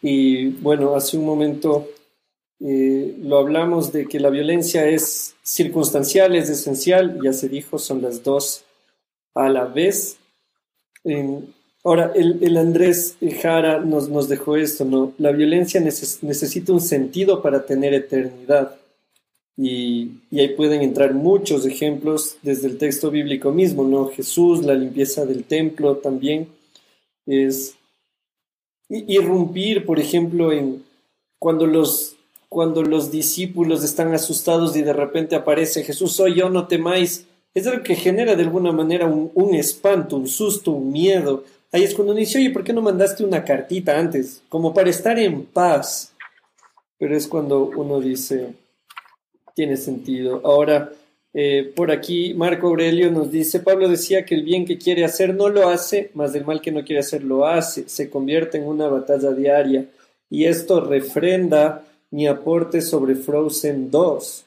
[0.01, 1.87] y bueno, hace un momento
[2.59, 8.01] eh, lo hablamos de que la violencia es circunstancial, es esencial, ya se dijo, son
[8.01, 8.63] las dos
[9.33, 10.17] a la vez.
[11.83, 15.13] ahora, el, Andrés Jara nos, nos dejó esto, ¿no?
[15.17, 18.77] La violencia necesita un sentido para tener eternidad.
[19.55, 24.07] Y, ahí pueden entrar muchos ejemplos desde el texto bíblico mismo, ¿no?
[24.07, 26.47] Jesús, la limpieza del templo también
[27.25, 27.75] es
[28.89, 30.83] irrumpir, por ejemplo, en
[31.39, 32.15] cuando los
[32.49, 37.25] cuando los discípulos están asustados y de repente aparece Jesús, soy yo, no temáis.
[37.55, 41.43] Es algo que genera de alguna manera un, un espanto, un susto, un miedo.
[41.71, 44.43] Ahí es cuando uno dice, oye, ¿por qué no mandaste una cartita antes?
[44.49, 46.13] Como para estar en paz.
[46.99, 48.53] Pero es cuando uno dice,
[49.53, 50.41] tiene sentido.
[50.43, 50.91] Ahora,
[51.33, 55.33] eh, por aquí Marco Aurelio nos dice, Pablo decía que el bien que quiere hacer
[55.33, 58.67] no lo hace, más el mal que no quiere hacer lo hace, se convierte en
[58.67, 59.85] una batalla diaria.
[60.29, 64.45] Y esto refrenda mi aporte sobre Frozen 2.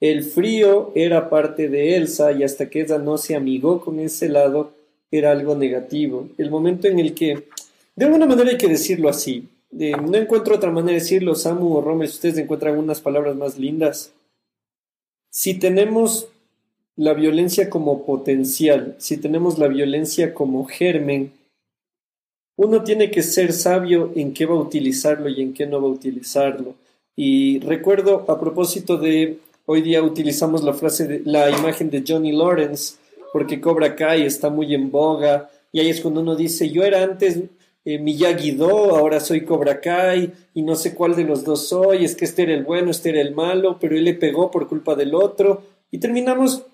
[0.00, 4.28] El frío era parte de Elsa y hasta que ella no se amigó con ese
[4.28, 4.74] lado
[5.10, 6.28] era algo negativo.
[6.36, 7.44] El momento en el que,
[7.94, 11.80] de alguna manera hay que decirlo así, no encuentro otra manera de decirlo, Samu o
[11.80, 14.12] Romes, ustedes encuentran unas palabras más lindas.
[15.30, 16.28] Si tenemos
[16.96, 21.32] la violencia como potencial, si tenemos la violencia como germen,
[22.56, 25.88] uno tiene que ser sabio en qué va a utilizarlo y en qué no va
[25.88, 26.74] a utilizarlo.
[27.14, 32.32] Y recuerdo a propósito de hoy día utilizamos la frase de la imagen de Johnny
[32.32, 32.96] Lawrence
[33.32, 37.02] porque Cobra Kai está muy en boga y ahí es cuando uno dice yo era
[37.02, 37.38] antes
[37.86, 42.16] eh, Miyagi-Do, ahora soy Cobra Kai y no sé cuál de los dos soy, es
[42.16, 44.96] que este era el bueno, este era el malo, pero él le pegó por culpa
[44.96, 45.62] del otro
[45.92, 46.64] y terminamos,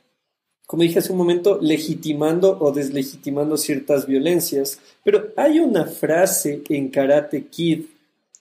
[0.67, 4.81] como dije hace un momento, legitimando o deslegitimando ciertas violencias.
[5.05, 7.85] Pero hay una frase en Karate Kid,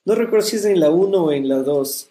[0.06, 2.08] no recuerdo si es en la 1 o en la 2,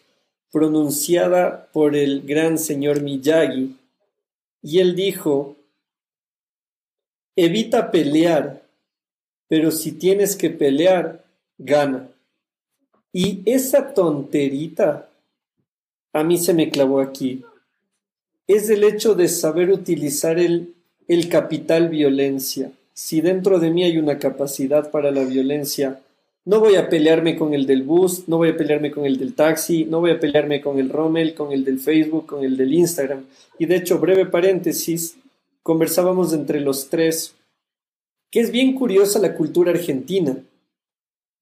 [0.52, 3.76] pronunciada por el gran señor Miyagi,
[4.60, 5.56] y él dijo,
[7.34, 8.59] evita pelear
[9.50, 11.24] pero si tienes que pelear,
[11.58, 12.06] gana.
[13.12, 15.08] Y esa tonterita
[16.12, 17.42] a mí se me clavó aquí.
[18.46, 20.74] Es el hecho de saber utilizar el,
[21.08, 22.70] el capital violencia.
[22.94, 26.00] Si dentro de mí hay una capacidad para la violencia,
[26.44, 29.34] no voy a pelearme con el del bus, no voy a pelearme con el del
[29.34, 32.72] taxi, no voy a pelearme con el Rommel, con el del Facebook, con el del
[32.72, 33.24] Instagram.
[33.58, 35.16] Y de hecho, breve paréntesis,
[35.64, 37.34] conversábamos entre los tres
[38.30, 40.36] que es bien curiosa la cultura argentina,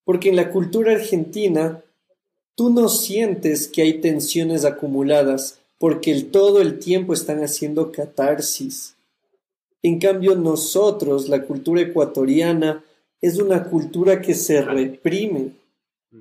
[0.04, 1.82] porque en la cultura argentina
[2.54, 8.96] tú no sientes que hay tensiones acumuladas, porque el, todo el tiempo están haciendo catarsis.
[9.82, 12.84] En cambio, nosotros, la cultura ecuatoriana,
[13.20, 15.52] es una cultura que se reprime,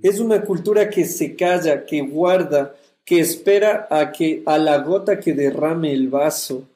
[0.04, 2.76] es una cultura que se calla, que guarda,
[3.06, 6.68] que espera a que a la gota que derrame el vaso.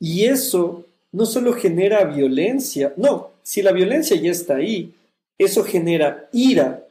[0.00, 4.94] Y eso no solo genera violencia, no, si la violencia ya está ahí,
[5.38, 6.86] eso genera ira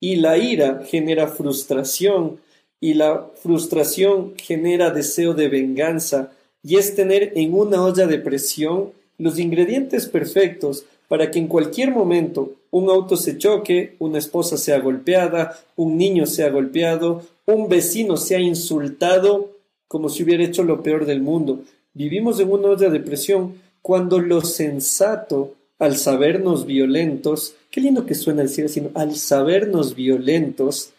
[0.00, 2.38] y la ira genera frustración
[2.80, 6.32] y la frustración genera deseo de venganza
[6.62, 11.90] y es tener en una olla de presión los ingredientes perfectos para que en cualquier
[11.90, 18.16] momento un auto se choque, una esposa sea golpeada, un niño sea golpeado, un vecino
[18.16, 19.52] sea insultado
[19.88, 21.60] como si hubiera hecho lo peor del mundo.
[21.94, 23.54] Vivimos en una olla de presión
[23.86, 30.90] cuando lo sensato, al sabernos violentos, qué lindo que suena decir así, al sabernos violentos,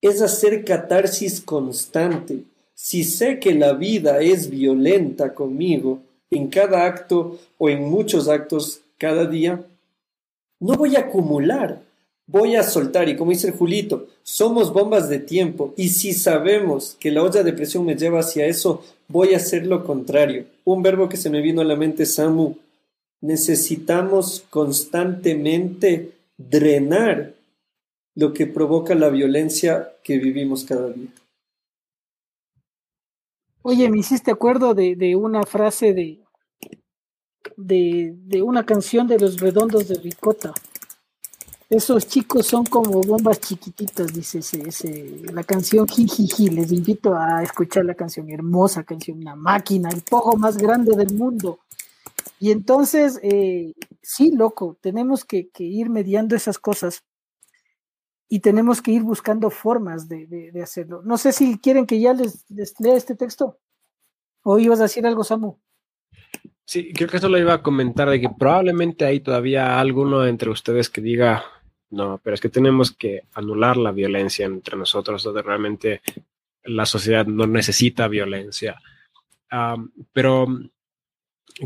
[0.00, 2.44] es hacer catarsis constante.
[2.72, 8.80] Si sé que la vida es violenta conmigo, en cada acto o en muchos actos
[8.96, 9.62] cada día,
[10.60, 11.82] no voy a acumular,
[12.26, 13.10] voy a soltar.
[13.10, 15.74] Y como dice el Julito, somos bombas de tiempo.
[15.76, 19.66] Y si sabemos que la olla de presión me lleva hacia eso, voy a hacer
[19.66, 22.56] lo contrario un verbo que se me vino a la mente, Samu,
[23.22, 27.34] necesitamos constantemente drenar
[28.14, 31.08] lo que provoca la violencia que vivimos cada día.
[33.62, 36.20] Oye, me hiciste acuerdo de, una frase de,
[37.56, 40.52] de, una canción de los redondos de Ricota.
[41.70, 46.48] Esos chicos son como bombas chiquititas, dice ese, la canción Jijiji.
[46.48, 51.12] Les invito a escuchar la canción, hermosa canción, una máquina, el poco más grande del
[51.12, 51.60] mundo.
[52.40, 57.04] Y entonces, eh, sí, loco, tenemos que, ir mediando esas cosas
[58.30, 61.02] y tenemos que ir buscando formas de, hacerlo.
[61.02, 62.46] No sé si quieren que ya les,
[62.78, 63.58] lea este texto
[64.42, 65.58] o ibas a decir algo, Samu.
[66.64, 70.50] Sí, creo que eso lo iba a comentar, de que probablemente hay todavía alguno entre
[70.50, 71.44] ustedes que diga,
[71.90, 76.02] no, pero es que tenemos que anular la violencia entre nosotros, donde realmente
[76.64, 78.80] la sociedad no necesita violencia.
[80.12, 80.46] pero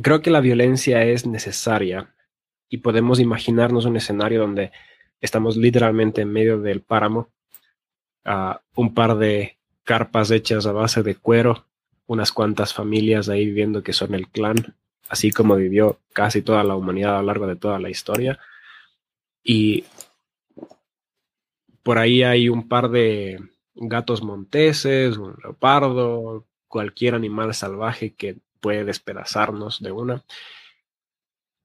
[0.03, 2.15] creo que la violencia es necesaria
[2.69, 4.73] y podemos imaginarnos un escenario donde
[5.21, 7.29] estamos literalmente en medio del páramo,
[8.77, 11.67] un par de carpas hechas a base de cuero,
[12.07, 14.77] unas cuantas familias ahí viviendo que son el clan,
[15.09, 18.39] así como vivió casi toda la humanidad a lo largo de toda la historia.
[19.43, 19.85] Y
[21.83, 23.41] por ahí hay un par de
[23.75, 30.25] gatos monteses, un leopardo, cualquier animal salvaje que puede despedazarnos de una.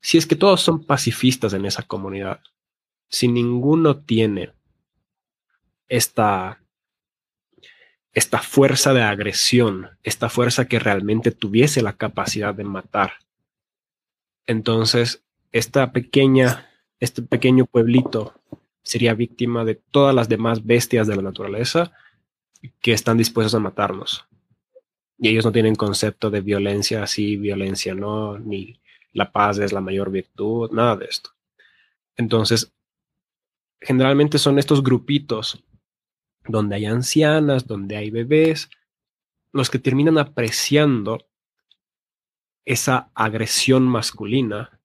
[0.02, 2.42] Si es que todos son pacifistas en esa comunidad,
[3.10, 4.54] si ninguno tiene
[5.88, 6.62] esta,
[8.14, 13.14] esta fuerza de agresión, esta fuerza que realmente tuviese la capacidad de matar,
[14.46, 16.70] entonces esta pequeña,
[17.00, 18.37] este pequeño pueblito
[18.88, 21.92] sería víctima de todas las demás bestias de la naturaleza
[22.82, 24.26] que están dispuestos a matarnos.
[25.18, 28.80] Y ellos no tienen concepto de violencia así, violencia no, ni
[29.12, 31.32] la paz es la mayor virtud, nada de esto.
[32.16, 32.72] Entonces,
[33.82, 35.62] generalmente son estos grupitos
[36.48, 38.70] donde hay ancianas, donde hay bebés,
[39.52, 41.28] los que terminan apreciando
[42.64, 44.80] esa agresión masculina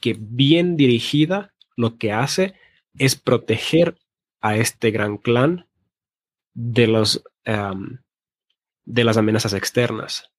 [0.00, 2.54] que bien dirigida lo que hace
[2.98, 3.96] es proteger
[4.40, 5.66] a este gran clan
[6.54, 7.22] de los
[8.84, 10.30] de las amenazas externas.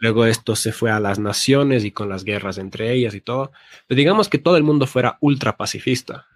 [0.00, 3.50] Luego esto se fue a las naciones y con las guerras entre ellas y todo.
[3.86, 6.26] Pero digamos que todo el mundo fuera ultra pacifista.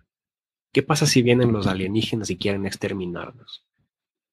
[0.72, 3.64] ¿Qué pasa si vienen los alienígenas y quieren exterminarnos?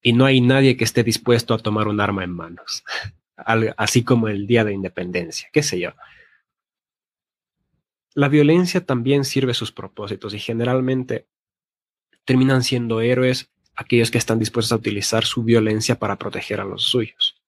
[0.02, 2.84] Y no hay nadie que esté dispuesto a tomar un arma en manos.
[3.78, 5.92] Así como el Día de Independencia, qué sé yo.
[8.20, 11.26] La violencia también sirve sus propósitos y generalmente
[12.26, 16.84] terminan siendo héroes aquellos que están dispuestos a utilizar su violencia para proteger a los
[16.84, 17.42] suyos.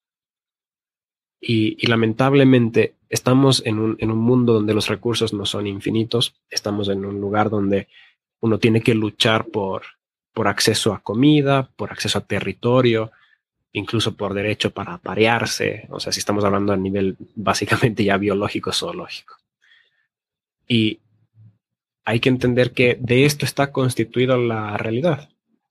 [1.41, 6.87] Y, lamentablemente estamos en un, en un, mundo donde los recursos no son infinitos, estamos
[6.87, 7.89] en un lugar donde
[8.39, 9.81] uno tiene que luchar por,
[10.33, 13.11] por acceso a comida, por acceso a territorio,
[13.73, 18.71] incluso por derecho para aparearse, o sea, si estamos hablando a nivel básicamente ya biológico,
[18.71, 19.40] zoológico.
[20.67, 20.99] Y
[22.05, 25.29] hay que entender que de esto está constituida la realidad.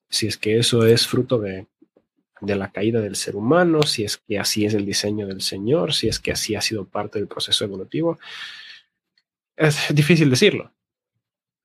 [0.08, 1.66] Si es que eso es fruto de,
[2.40, 6.08] la caída del ser humano, si es que así es el diseño del Señor, si
[6.08, 8.18] es que así ha sido parte del proceso evolutivo,
[9.56, 10.72] es difícil decirlo,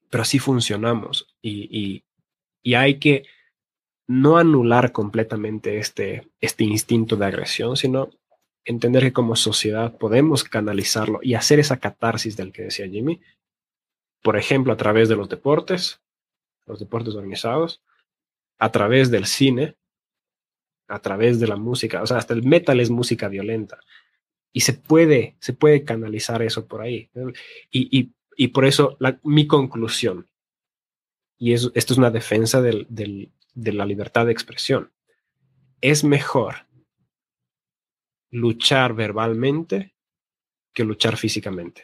[0.09, 2.03] pero así funcionamos y,
[2.75, 3.25] hay que
[4.07, 8.09] no anular completamente este, este instinto de agresión, sino
[8.65, 13.21] entender que como sociedad podemos canalizarlo y hacer esa catarsis del que decía Jimmy,
[14.21, 16.01] por ejemplo, a través de los deportes,
[16.65, 17.83] los deportes organizados,
[18.57, 19.77] a través del cine,
[20.87, 23.79] a través de la música, o sea, hasta el metal es música violenta.
[24.51, 27.09] Y se puede, se puede canalizar eso por ahí.
[27.69, 30.27] Y, por eso mi conclusión,
[31.37, 34.91] y esto es una defensa de la libertad de expresión,
[35.81, 36.65] es mejor
[38.35, 39.95] luchar verbalmente
[40.73, 41.83] que luchar físicamente.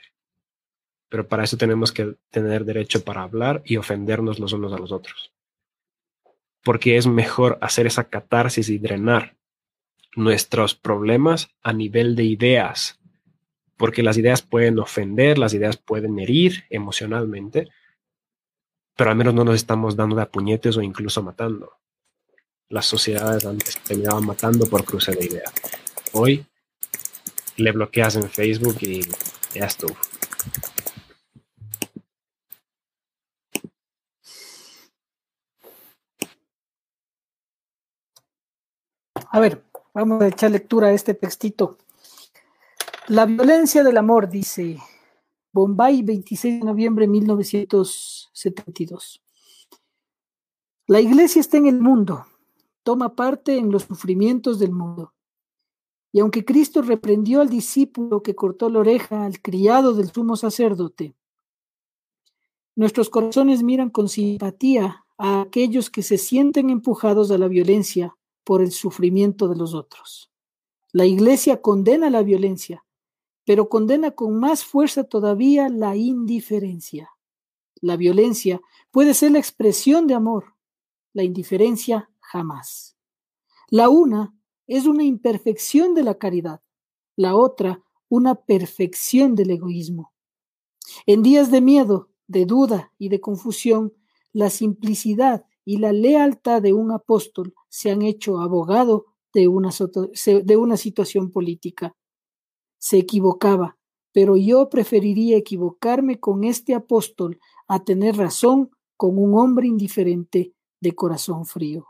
[1.07, 4.91] Pero para eso tenemos que tener derecho para hablar y ofendernos los unos a los
[4.91, 5.31] otros.
[6.61, 9.37] Porque es mejor hacer esa catarsis y drenar
[10.15, 12.99] nuestros problemas a nivel de ideas.
[13.77, 17.69] Porque las ideas pueden ofender, las ideas pueden herir emocionalmente,
[18.97, 21.77] pero al menos no nos estamos dando de puñetes o incluso matando.
[22.67, 25.53] Las sociedades antes terminaban matando por cruce de ideas.
[26.13, 26.45] Hoy
[27.55, 29.01] le bloqueas en Facebook y
[29.53, 29.95] ya estuvo.
[39.33, 39.63] A ver,
[39.93, 41.77] vamos a echar lectura a este textito.
[43.07, 44.77] La violencia del amor, dice
[45.53, 49.23] Bombay, 26 de noviembre de 1972.
[50.87, 52.25] La iglesia está en el mundo,
[52.83, 55.13] toma parte en los sufrimientos del mundo.
[56.11, 61.15] Y aunque Cristo reprendió al discípulo que cortó la oreja al criado del sumo sacerdote,
[62.75, 68.61] nuestros corazones miran con simpatía a aquellos que se sienten empujados a la violencia por
[68.61, 70.31] el sufrimiento de los otros.
[70.91, 72.83] La iglesia condena la violencia,
[73.45, 77.11] pero condena con más fuerza todavía la indiferencia.
[77.81, 78.61] La violencia
[78.91, 80.55] puede ser la expresión de amor,
[81.13, 82.97] la indiferencia jamás.
[83.69, 84.35] La una
[84.67, 86.61] es una imperfección de la caridad,
[87.15, 90.11] la otra una perfección del egoísmo.
[91.05, 93.93] En días de miedo, de duda y de confusión,
[94.33, 99.69] la simplicidad y la lealtad de un apóstol se han hecho abogado de una,
[100.43, 101.95] de una situación política.
[102.77, 103.77] Se equivocaba,
[104.11, 110.95] pero yo preferiría equivocarme con este apóstol a tener razón con un hombre indiferente de
[110.95, 111.87] corazón frío.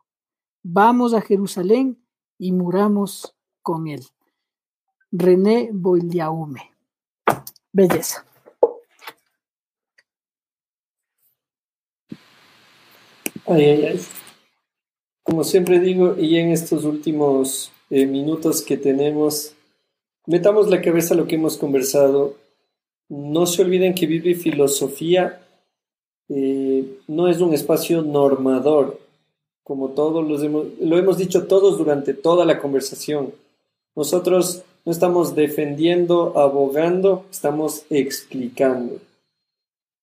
[0.63, 2.01] Vamos a Jerusalén
[2.41, 4.01] y muramos con él.
[5.11, 6.71] René Boiliaume.
[7.71, 8.25] Belleza.
[13.45, 14.01] Ay, ay, ay.
[15.21, 19.53] Como siempre digo, y en estos últimos eh, minutos que tenemos,
[20.25, 22.37] metamos la cabeza a lo que hemos conversado.
[23.07, 25.45] No se olviden que Vive Filosofía
[26.27, 28.99] eh, no es un espacio normador,
[29.63, 33.33] como todos los hemos, lo hemos dicho todos durante toda la conversación.
[33.95, 38.99] Nosotros no estamos defendiendo, abogando, estamos explicando.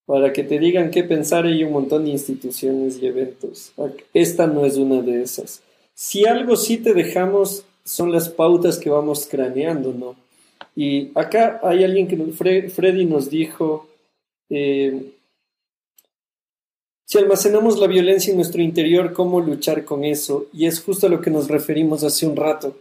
[0.05, 3.71] Para que te digan qué pensar hay un montón de instituciones y eventos.
[4.13, 5.61] Esta no es una de esas.
[5.93, 10.15] Si algo sí te dejamos son las pautas que vamos craneando, ¿no?
[10.75, 13.87] Y acá hay alguien que Freddy nos dijo,
[14.49, 15.11] eh,
[17.09, 20.45] si almacenamos la violencia en nuestro interior, ¿cómo luchar con eso?
[20.53, 22.77] Y es justo a lo que nos referimos hace un rato.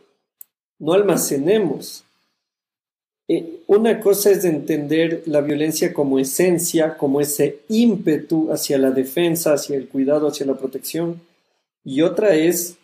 [0.79, 2.05] No almacenemos.
[3.27, 9.55] Eh, una cosa es entender la violencia como esencia, como ese ímpetu hacia la defensa,
[9.55, 11.23] hacia el cuidado, hacia la protección.
[11.83, 12.77] Y otra es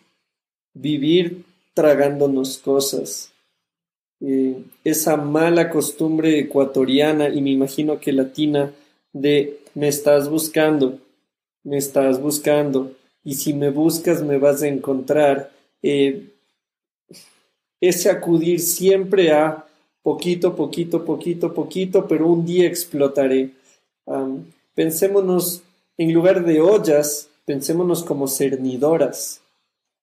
[0.73, 1.43] vivir
[1.75, 3.31] tragándonos cosas.
[4.19, 8.73] Eh, esa mala costumbre ecuatoriana y me imagino que latina
[9.13, 11.04] de me estás buscando,
[11.65, 12.93] me estás buscando
[13.25, 15.51] y si me buscas me vas a encontrar.
[15.83, 16.29] Eh,
[17.81, 19.65] ese acudir siempre a
[20.01, 23.51] poquito, poquito, poquito, poquito, pero un día explotaré.
[24.73, 25.61] pensémonos,
[25.97, 29.41] en lugar de ollas, pensémonos como cernidoras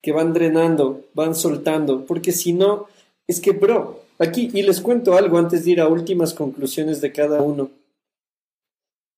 [0.02, 2.86] que van drenando, van soltando, porque si no,
[3.28, 7.12] es que, bro, aquí, y les cuento algo antes de ir a últimas conclusiones de
[7.12, 7.70] cada uno.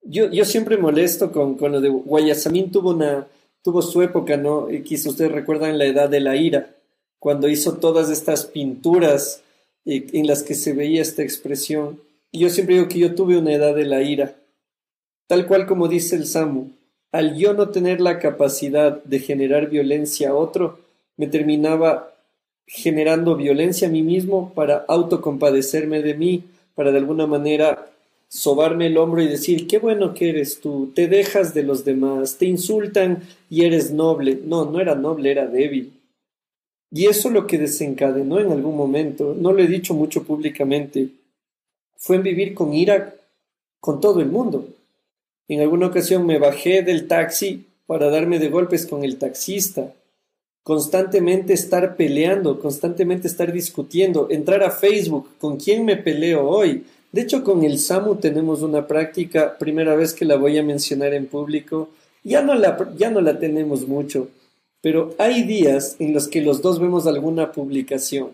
[0.04, 3.26] Yo, yo siempre molesto con, con lo de Guayasamín tuvo una
[3.64, 4.68] tuvo su época, ¿no?
[4.84, 6.76] Quizá ustedes recuerdan la edad de la ira,
[7.18, 9.42] cuando hizo todas estas pinturas
[9.86, 11.98] en las que se veía esta expresión.
[12.30, 14.34] Y yo siempre digo que yo tuve una edad de la ira,
[15.26, 16.72] tal cual como dice el Samu,
[17.10, 20.80] al yo no tener la capacidad de generar violencia a otro,
[21.16, 22.12] me terminaba
[22.66, 26.44] generando violencia a mí mismo para autocompadecerme de mí,
[26.74, 27.86] para de alguna manera
[28.28, 32.36] sobarme el hombro y decir, qué bueno que eres tú, te dejas de los demás,
[32.36, 34.40] te insultan y eres noble.
[34.44, 35.92] No, no era noble, era débil.
[36.90, 41.08] Y eso lo que desencadenó en algún momento, no lo he dicho mucho públicamente,
[41.96, 43.14] fue en vivir con ira
[43.80, 44.68] con todo el mundo.
[45.48, 49.92] En alguna ocasión me bajé del taxi para darme de golpes con el taxista,
[50.62, 56.84] constantemente estar peleando, constantemente estar discutiendo, entrar a Facebook, ¿con quién me peleo hoy?
[57.14, 61.14] De hecho, con el SAMU tenemos una práctica, primera vez que la voy a mencionar
[61.14, 61.90] en público,
[62.24, 64.30] ya no la, ya no la tenemos mucho,
[64.80, 68.32] pero hay días en los que los dos vemos alguna publicación.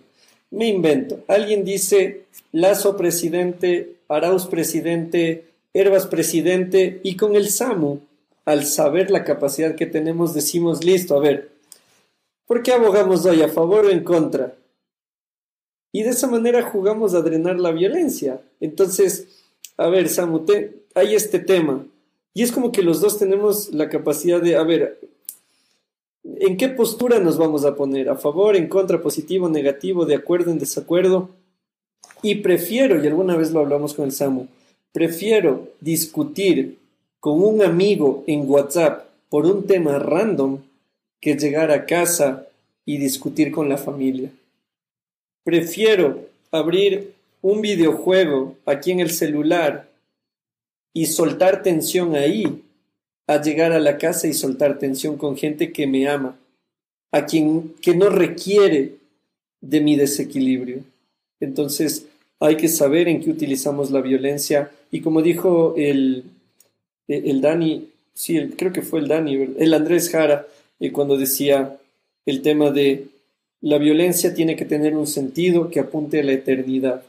[0.51, 5.44] Me invento, alguien dice Lazo presidente, Arauz presidente,
[5.74, 8.01] Herbas presidente, y con el SAMU,
[8.47, 11.51] al saber la capacidad que tenemos, decimos, listo, a ver,
[12.47, 13.43] ¿por qué abogamos hoy?
[13.43, 14.55] ¿A favor o en contra?
[15.93, 18.41] Y de esa manera jugamos a drenar la violencia.
[18.61, 19.27] Entonces,
[19.77, 20.45] a ver, Samu,
[20.95, 21.85] hay este tema.
[22.33, 25.01] Y es como que los dos tenemos la capacidad de, a ver,
[26.25, 28.09] ¿en qué postura nos vamos a poner?
[28.09, 31.31] ¿A favor, en contra, positivo, negativo, de acuerdo, en desacuerdo?
[32.23, 34.47] Y prefiero, y alguna vez lo hablamos con el Samu,
[34.93, 36.79] prefiero discutir
[37.19, 40.59] con un amigo en WhatsApp por un tema random
[41.21, 42.47] que llegar a casa
[42.85, 44.31] y discutir con la familia.
[45.51, 47.13] Prefiero abrir
[47.43, 49.91] un videojuego aquí en el celular
[50.95, 52.63] y soltar tensión ahí,
[53.27, 56.39] a llegar a la casa y soltar tensión con gente que me ama,
[57.11, 58.95] a quien que no requiere
[59.61, 60.85] de mi desequilibrio.
[61.41, 62.07] Entonces
[62.39, 66.27] hay que saber en qué utilizamos la violencia y como dijo el,
[67.09, 70.47] el Dani, sí, creo que fue el Dani, el Andrés Jara,
[70.79, 71.77] eh, cuando decía
[72.25, 73.09] el tema de
[73.61, 77.03] la violencia tiene que tener un sentido que apunte a la eternidad.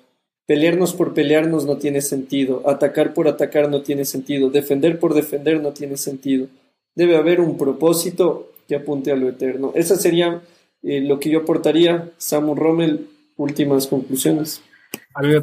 [0.46, 5.62] Pelearnos por pelearnos no tiene sentido, atacar por atacar no tiene sentido, defender por defender
[5.62, 6.48] no tiene sentido.
[6.94, 9.72] Debe haber un propósito que apunte a lo eterno.
[9.76, 10.42] Esa sería
[10.84, 12.10] eh, lo que yo aportaría.
[12.18, 13.08] Samu Rommel,
[13.38, 14.62] últimas conclusiones.
[15.14, 15.36] A mí,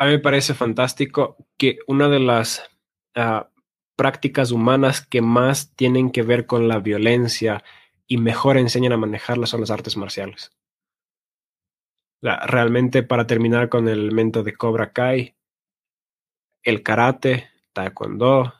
[0.00, 2.62] me parece fantástico que una de las
[3.14, 3.50] ah,
[3.96, 7.62] prácticas humanas que más tienen que ver con la violencia
[8.08, 10.50] y mejor enseñan a manejarla son las artes marciales.
[12.20, 15.36] Realmente para terminar con el elemento de Cobra Kai,
[16.62, 18.54] el karate, taekwondo,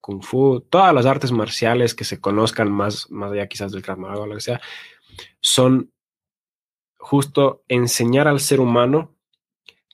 [0.00, 4.00] kung fu, todas las artes marciales que se conozcan más, más allá quizás del Krav
[4.00, 4.60] o lo que sea,
[5.40, 5.92] son
[6.98, 9.14] justo enseñar al ser humano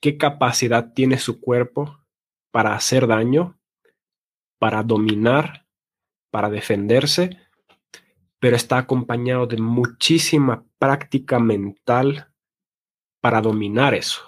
[0.00, 2.00] qué capacidad tiene su cuerpo
[2.50, 3.58] para hacer daño,
[4.58, 5.66] para dominar,
[6.30, 7.43] para defenderse,
[8.44, 12.30] pero está acompañado de muchísima práctica mental
[13.22, 14.20] para dominar eso.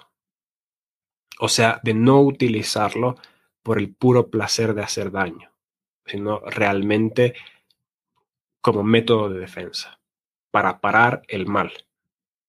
[1.39, 3.13] O sea, de no utilizarlo
[3.61, 5.51] por el puro placer de hacer daño,
[6.07, 7.35] sino realmente
[8.59, 9.99] como método de defensa,
[10.49, 11.71] para parar el mal.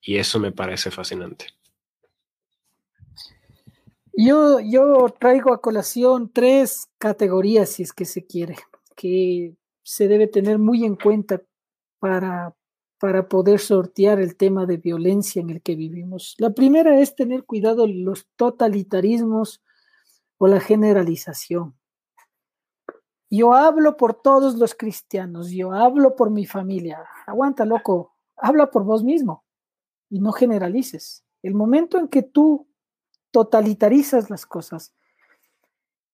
[0.01, 1.49] Y eso me parece fascinante.
[4.15, 8.57] Yo, yo traigo a colación tres categorías, si es que se quiere,
[8.97, 11.43] que se debe tener muy en cuenta
[11.99, 12.55] para
[12.99, 16.35] para poder sortear el tema de violencia en el que vivimos.
[16.39, 19.62] La primera es tener cuidado los totalitarismos
[20.37, 21.77] o la generalización.
[23.31, 27.05] Yo hablo por todos los cristianos, yo hablo por mi familia.
[27.27, 29.45] Aguanta, loco, habla por vos mismo
[30.09, 31.25] y no generalices.
[31.43, 32.69] El momento en que tú
[33.31, 34.95] totalitarizas las cosas,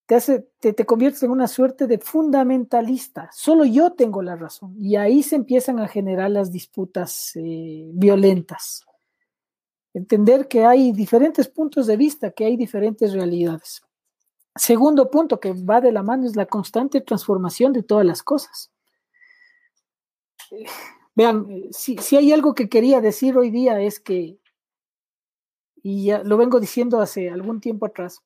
[0.07, 3.31] te, hace, te, conviertes en una suerte de fundamentalista.
[3.33, 4.75] Solo yo tengo la razón.
[4.79, 8.85] Y ahí se empiezan a generar las disputas eh, violentas.
[9.95, 13.83] Entender que hay diferentes puntos de vista, que hay diferentes realidades.
[14.57, 18.71] Segundo punto que va de la mano es la constante transformación de todas las cosas.
[21.15, 24.39] vean, eh, si, si hay algo que quería decir hoy día es que,
[25.83, 28.23] y ya lo vengo diciendo hace algún tiempo atrás,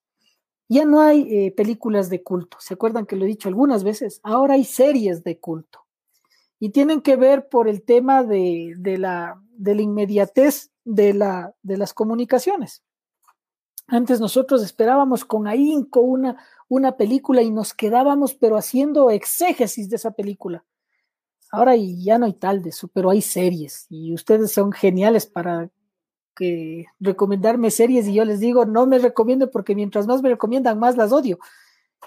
[0.69, 4.21] ya no hay eh, películas de culto, ¿se acuerdan que lo he dicho algunas veces?
[4.23, 5.87] Ahora hay series de culto
[6.61, 11.77] y tienen que ver por el tema de, la, de la, inmediatez de, la, de
[11.77, 12.83] las comunicaciones.
[13.87, 16.37] Antes nosotros esperábamos con ahínco una,
[16.69, 20.65] una película y nos quedábamos pero haciendo exégesis de esa película.
[21.51, 25.71] Ahora ya no hay tal de eso, pero hay series y ustedes son geniales para
[27.01, 30.97] recomendarme series y yo les digo, no me recomiendo porque mientras más me recomiendan, más
[30.97, 31.39] las odio.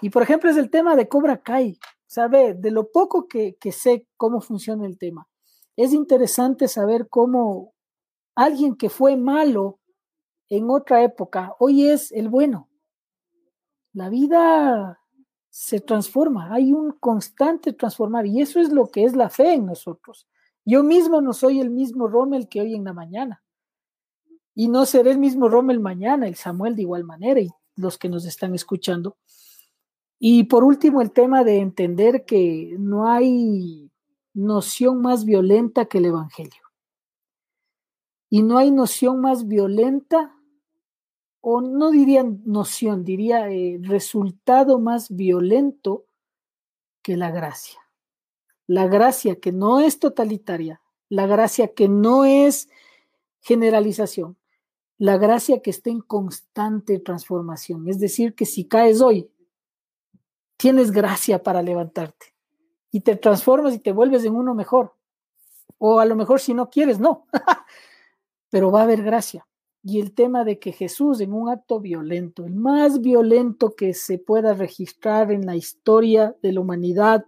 [0.01, 2.53] Y por ejemplo es el tema de Cobra Kai, ¿sabe?
[2.53, 5.27] De lo poco que, que sé cómo funciona el tema.
[5.75, 7.73] Es interesante saber cómo
[8.35, 9.79] alguien que fue malo
[10.49, 12.67] en otra época, hoy es el bueno.
[13.93, 14.99] La vida
[15.49, 19.65] se transforma, hay un constante transformar y eso es lo que es la fe en
[19.65, 20.27] nosotros.
[20.65, 23.43] Yo mismo no soy el mismo Rommel que hoy en la mañana.
[24.53, 28.09] Y no seré el mismo Rommel mañana, el Samuel de igual manera y los que
[28.09, 29.17] nos están escuchando.
[30.19, 33.89] Y por último, el tema de entender que no hay
[34.33, 36.61] noción más violenta que el Evangelio.
[38.29, 40.35] Y no hay noción más violenta,
[41.41, 46.05] o no diría noción, diría eh, resultado más violento
[47.01, 47.79] que la gracia.
[48.67, 52.69] La gracia que no es totalitaria, la gracia que no es
[53.41, 54.37] generalización,
[55.01, 57.89] la gracia que está en constante transformación.
[57.89, 59.31] Es decir, que si caes hoy,
[60.57, 62.35] tienes gracia para levantarte
[62.91, 64.93] y te transformas y te vuelves en uno mejor.
[65.79, 67.25] O a lo mejor si no quieres, no.
[68.51, 69.47] Pero va a haber gracia.
[69.81, 74.19] Y el tema de que Jesús en un acto violento, el más violento que se
[74.19, 77.25] pueda registrar en la historia de la humanidad,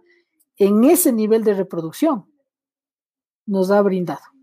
[0.58, 2.26] en ese nivel de reproducción,
[3.46, 4.33] nos ha brindado.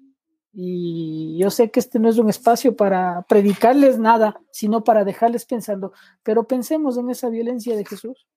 [0.54, 5.46] Y yo sé que este no es un espacio para predicarles nada, sino para dejarles
[5.46, 8.28] pensando, pero pensemos en esa violencia de Jesús.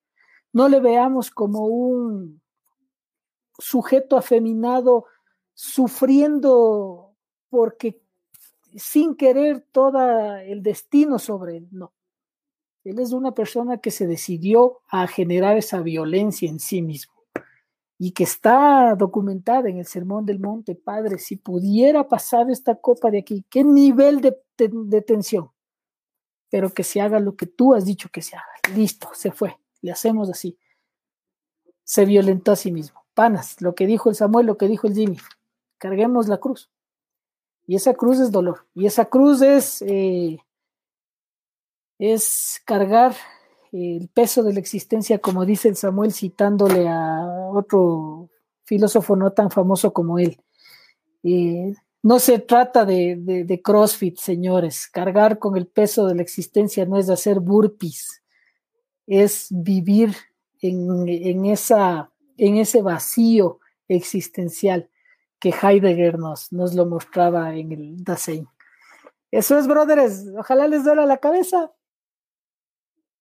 [0.53, 2.41] No le veamos como un
[3.59, 5.07] sujeto afeminado
[5.55, 7.17] sufriendo
[7.49, 8.01] porque
[8.77, 11.93] sin querer todo el destino sobre él, no.
[12.85, 17.14] Él es una persona que se decidió a generar esa violencia en sí mismo
[18.05, 23.11] y que está documentada en el Sermón del Monte, Padre, si pudiera pasar esta copa
[23.11, 25.51] de aquí, ¿qué nivel de, tensión?
[26.51, 28.77] Pero que se haga lo que tú has dicho que se haga.
[28.77, 29.59] Listo, se fue.
[29.81, 30.59] Le hacemos así.
[31.83, 33.07] Se violentó a sí mismo.
[33.15, 35.17] Panas, lo que dijo el Samuel, lo que dijo el Jimmy.
[35.79, 36.71] Carguemos la cruz.
[37.67, 38.67] Y esa cruz es dolor.
[38.75, 40.45] Y esa cruz es, eh,
[41.99, 43.15] es cargar
[43.75, 48.31] el peso de la existencia, como dice el Samuel citándole a otro
[48.63, 50.41] filósofo no tan famoso como él.
[51.25, 54.87] Eh, no se trata de, de, CrossFit, señores.
[54.87, 58.23] Cargar con el peso de la existencia no es de hacer burpees,
[59.07, 60.15] es vivir
[60.61, 64.89] en, en, esa, en ese vacío existencial
[65.41, 68.47] que Heidegger nos, nos lo mostraba en el Dasein.
[69.33, 70.27] Eso es, brothers.
[70.39, 71.73] Ojalá les duela la cabeza.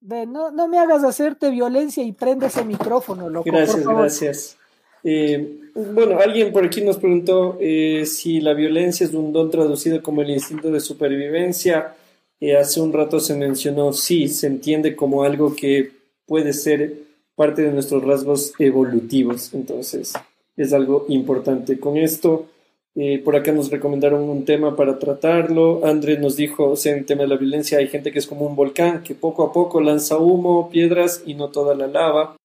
[0.03, 3.49] No, no me hagas hacerte violencia y prende ese micrófono, loco.
[3.49, 4.57] Gracias, gracias.
[5.03, 10.01] Eh, bueno, alguien por aquí nos preguntó eh, si la violencia es un don traducido
[10.01, 11.95] como el instinto de supervivencia.
[12.39, 15.91] Eh, hace un rato se mencionó, sí, se entiende como algo que
[16.25, 16.93] puede ser
[17.35, 19.53] parte de nuestros rasgos evolutivos.
[19.53, 20.13] Entonces,
[20.55, 21.79] es algo importante.
[21.79, 22.47] Con esto,
[22.95, 25.85] eh, por acá nos recomendaron un tema para tratarlo.
[25.85, 28.45] André nos dijo, o sea, en tema de la violencia hay gente que es como
[28.45, 32.35] un volcán, que poco a poco lanza humo, piedras y no toda la lava.